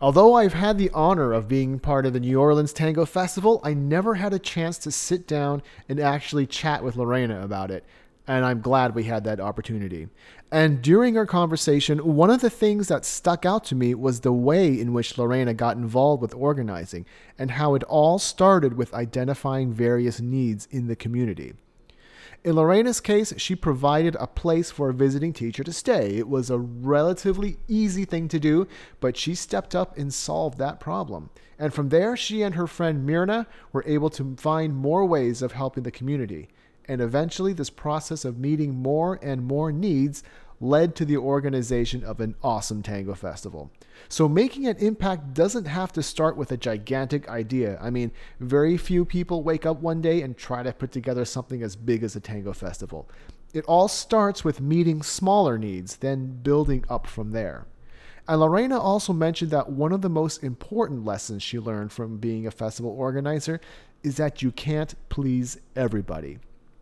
Although 0.00 0.34
I've 0.34 0.52
had 0.52 0.78
the 0.78 0.90
honor 0.94 1.32
of 1.32 1.48
being 1.48 1.80
part 1.80 2.06
of 2.06 2.12
the 2.12 2.20
New 2.20 2.38
Orleans 2.38 2.72
Tango 2.72 3.04
Festival, 3.04 3.60
I 3.64 3.74
never 3.74 4.14
had 4.14 4.32
a 4.32 4.38
chance 4.38 4.78
to 4.78 4.92
sit 4.92 5.26
down 5.26 5.60
and 5.88 5.98
actually 5.98 6.46
chat 6.46 6.84
with 6.84 6.94
Lorena 6.94 7.42
about 7.42 7.72
it. 7.72 7.84
And 8.28 8.44
I'm 8.44 8.60
glad 8.60 8.94
we 8.94 9.04
had 9.04 9.24
that 9.24 9.40
opportunity. 9.40 10.06
And 10.52 10.82
during 10.82 11.16
our 11.16 11.24
conversation, 11.24 12.14
one 12.14 12.28
of 12.28 12.42
the 12.42 12.50
things 12.50 12.88
that 12.88 13.06
stuck 13.06 13.46
out 13.46 13.64
to 13.64 13.74
me 13.74 13.94
was 13.94 14.20
the 14.20 14.32
way 14.32 14.78
in 14.78 14.92
which 14.92 15.16
Lorena 15.16 15.54
got 15.54 15.78
involved 15.78 16.20
with 16.20 16.34
organizing 16.34 17.06
and 17.38 17.52
how 17.52 17.74
it 17.74 17.82
all 17.84 18.18
started 18.18 18.76
with 18.76 18.92
identifying 18.92 19.72
various 19.72 20.20
needs 20.20 20.68
in 20.70 20.88
the 20.88 20.94
community. 20.94 21.54
In 22.44 22.54
Lorena's 22.54 23.00
case, 23.00 23.32
she 23.38 23.56
provided 23.56 24.14
a 24.20 24.26
place 24.26 24.70
for 24.70 24.90
a 24.90 24.94
visiting 24.94 25.32
teacher 25.32 25.64
to 25.64 25.72
stay. 25.72 26.18
It 26.18 26.28
was 26.28 26.50
a 26.50 26.58
relatively 26.58 27.56
easy 27.66 28.04
thing 28.04 28.28
to 28.28 28.38
do, 28.38 28.68
but 29.00 29.16
she 29.16 29.34
stepped 29.34 29.74
up 29.74 29.96
and 29.96 30.12
solved 30.12 30.58
that 30.58 30.80
problem. 30.80 31.30
And 31.58 31.72
from 31.72 31.88
there, 31.88 32.16
she 32.16 32.42
and 32.42 32.54
her 32.54 32.66
friend 32.66 33.04
Myrna 33.04 33.46
were 33.72 33.84
able 33.86 34.10
to 34.10 34.36
find 34.36 34.76
more 34.76 35.04
ways 35.06 35.42
of 35.42 35.52
helping 35.52 35.82
the 35.82 35.90
community. 35.90 36.48
And 36.88 37.00
eventually, 37.00 37.52
this 37.52 37.70
process 37.70 38.24
of 38.24 38.38
meeting 38.38 38.74
more 38.74 39.18
and 39.22 39.44
more 39.44 39.70
needs 39.70 40.22
led 40.60 40.96
to 40.96 41.04
the 41.04 41.16
organization 41.16 42.02
of 42.02 42.20
an 42.20 42.34
awesome 42.42 42.82
tango 42.82 43.14
festival. 43.14 43.70
So, 44.08 44.28
making 44.28 44.66
an 44.66 44.76
impact 44.78 45.34
doesn't 45.34 45.66
have 45.66 45.92
to 45.92 46.02
start 46.02 46.36
with 46.36 46.50
a 46.50 46.56
gigantic 46.56 47.28
idea. 47.28 47.78
I 47.80 47.90
mean, 47.90 48.10
very 48.40 48.76
few 48.76 49.04
people 49.04 49.42
wake 49.42 49.66
up 49.66 49.80
one 49.80 50.00
day 50.00 50.22
and 50.22 50.36
try 50.36 50.62
to 50.62 50.72
put 50.72 50.90
together 50.90 51.24
something 51.24 51.62
as 51.62 51.76
big 51.76 52.02
as 52.02 52.16
a 52.16 52.20
tango 52.20 52.52
festival. 52.52 53.08
It 53.52 53.64
all 53.66 53.88
starts 53.88 54.44
with 54.44 54.60
meeting 54.60 55.02
smaller 55.02 55.58
needs, 55.58 55.96
then 55.96 56.40
building 56.42 56.84
up 56.88 57.06
from 57.06 57.32
there. 57.32 57.66
And 58.26 58.40
Lorena 58.40 58.78
also 58.78 59.14
mentioned 59.14 59.50
that 59.52 59.70
one 59.70 59.92
of 59.92 60.02
the 60.02 60.10
most 60.10 60.44
important 60.44 61.06
lessons 61.06 61.42
she 61.42 61.58
learned 61.58 61.92
from 61.92 62.18
being 62.18 62.46
a 62.46 62.50
festival 62.50 62.90
organizer 62.90 63.58
is 64.02 64.16
that 64.16 64.42
you 64.42 64.52
can't 64.52 64.94
please 65.08 65.58
everybody. 65.74 66.38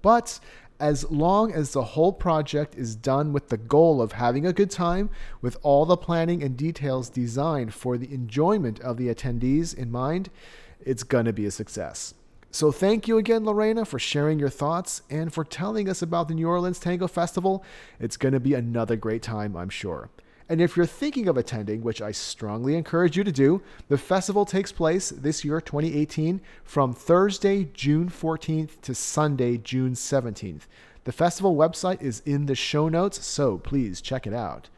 But 0.07 0.39
as 0.79 1.11
long 1.11 1.53
as 1.53 1.73
the 1.73 1.83
whole 1.83 2.13
project 2.13 2.77
is 2.77 2.95
done 2.95 3.33
with 3.33 3.49
the 3.49 3.57
goal 3.57 4.01
of 4.01 4.13
having 4.13 4.47
a 4.47 4.53
good 4.53 4.71
time, 4.71 5.11
with 5.43 5.57
all 5.65 5.85
the 5.85 5.97
planning 5.97 6.45
and 6.45 6.57
details 6.57 7.11
designed 7.11 7.75
for 7.75 7.99
the 7.99 8.15
enjoyment 8.15 8.79
of 8.79 8.99
the 8.99 9.13
attendees 9.13 9.75
in 9.75 9.91
mind, 9.91 10.31
it's 10.81 11.03
going 11.03 11.25
to 11.25 11.33
be 11.33 11.45
a 11.45 11.51
success. 11.51 12.15
So, 12.53 12.71
thank 12.71 13.09
you 13.09 13.19
again, 13.19 13.45
Lorena, 13.45 13.85
for 13.85 13.99
sharing 13.99 14.39
your 14.39 14.49
thoughts 14.49 15.03
and 15.11 15.35
for 15.35 15.43
telling 15.43 15.89
us 15.89 16.03
about 16.03 16.29
the 16.29 16.35
New 16.35 16.47
Orleans 16.47 16.79
Tango 16.79 17.09
Festival. 17.09 17.65
It's 17.99 18.17
going 18.17 18.35
to 18.35 18.39
be 18.39 18.55
another 18.55 18.95
great 18.95 19.23
time, 19.23 19.57
I'm 19.57 19.71
sure. 19.71 20.09
And 20.49 20.61
if 20.61 20.77
you're 20.77 20.87
thinking 20.87 21.27
of 21.27 21.37
attending, 21.37 21.83
which 21.83 22.01
I 22.01 22.13
strongly 22.13 22.77
encourage 22.77 23.17
you 23.17 23.25
to 23.25 23.33
do, 23.33 23.63
the 23.89 23.99
festival 23.99 24.45
takes 24.45 24.71
place 24.71 25.11
this 25.11 25.45
year, 25.45 25.61
2018, 25.61 26.41
from 26.63 26.93
Thursday, 26.93 27.69
June 27.75 28.09
14th 28.09 28.81
to 28.83 28.95
Sunday, 28.95 29.57
June 29.57 29.95
17th. 29.95 30.63
The 31.03 31.13
festival 31.13 31.57
website 31.57 32.01
is 32.01 32.23
in 32.25 32.47
the 32.47 32.55
show 32.55 32.89
notes, 32.89 33.27
so 33.27 33.59
please 33.59 34.01
check 34.01 34.27
it 34.27 34.33
out. 34.33 34.69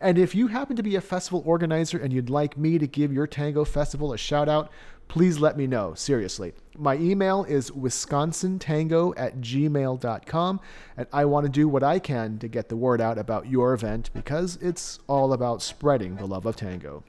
And 0.00 0.18
if 0.18 0.34
you 0.34 0.48
happen 0.48 0.76
to 0.76 0.82
be 0.82 0.96
a 0.96 1.00
festival 1.00 1.42
organizer 1.46 1.98
and 1.98 2.12
you'd 2.12 2.30
like 2.30 2.56
me 2.56 2.78
to 2.78 2.86
give 2.86 3.12
your 3.12 3.26
Tango 3.26 3.64
Festival 3.64 4.12
a 4.12 4.18
shout 4.18 4.48
out, 4.48 4.70
please 5.08 5.38
let 5.38 5.56
me 5.56 5.66
know. 5.66 5.94
Seriously. 5.94 6.52
My 6.78 6.96
email 6.96 7.44
is 7.44 7.70
wisconsintango 7.70 9.14
at 9.16 9.38
gmail.com, 9.38 10.60
and 10.96 11.06
I 11.12 11.24
want 11.24 11.46
to 11.46 11.52
do 11.52 11.68
what 11.68 11.82
I 11.82 11.98
can 11.98 12.38
to 12.38 12.48
get 12.48 12.68
the 12.68 12.76
word 12.76 13.00
out 13.00 13.18
about 13.18 13.48
your 13.48 13.72
event 13.72 14.10
because 14.12 14.56
it's 14.60 14.98
all 15.06 15.32
about 15.32 15.62
spreading 15.62 16.16
the 16.16 16.26
love 16.26 16.44
of 16.44 16.56
tango. 16.56 17.02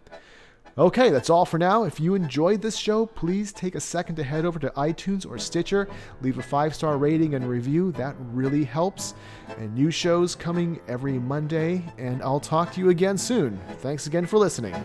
Okay, 0.77 1.09
that's 1.09 1.31
all 1.31 1.43
for 1.43 1.57
now. 1.57 1.85
If 1.85 1.99
you 1.99 2.13
enjoyed 2.13 2.61
this 2.61 2.77
show, 2.77 3.07
please 3.07 3.51
take 3.51 3.73
a 3.73 3.79
second 3.79 4.15
to 4.17 4.23
head 4.23 4.45
over 4.45 4.59
to 4.59 4.69
iTunes 4.77 5.27
or 5.27 5.39
Stitcher, 5.39 5.89
leave 6.21 6.37
a 6.37 6.43
five 6.43 6.75
star 6.75 6.99
rating 6.99 7.33
and 7.33 7.49
review. 7.49 7.91
That 7.93 8.15
really 8.19 8.63
helps. 8.63 9.15
And 9.57 9.73
new 9.73 9.89
shows 9.89 10.35
coming 10.35 10.79
every 10.87 11.17
Monday, 11.17 11.83
and 11.97 12.21
I'll 12.21 12.39
talk 12.39 12.71
to 12.73 12.79
you 12.79 12.89
again 12.89 13.17
soon. 13.17 13.59
Thanks 13.79 14.05
again 14.05 14.27
for 14.27 14.37
listening. 14.37 14.75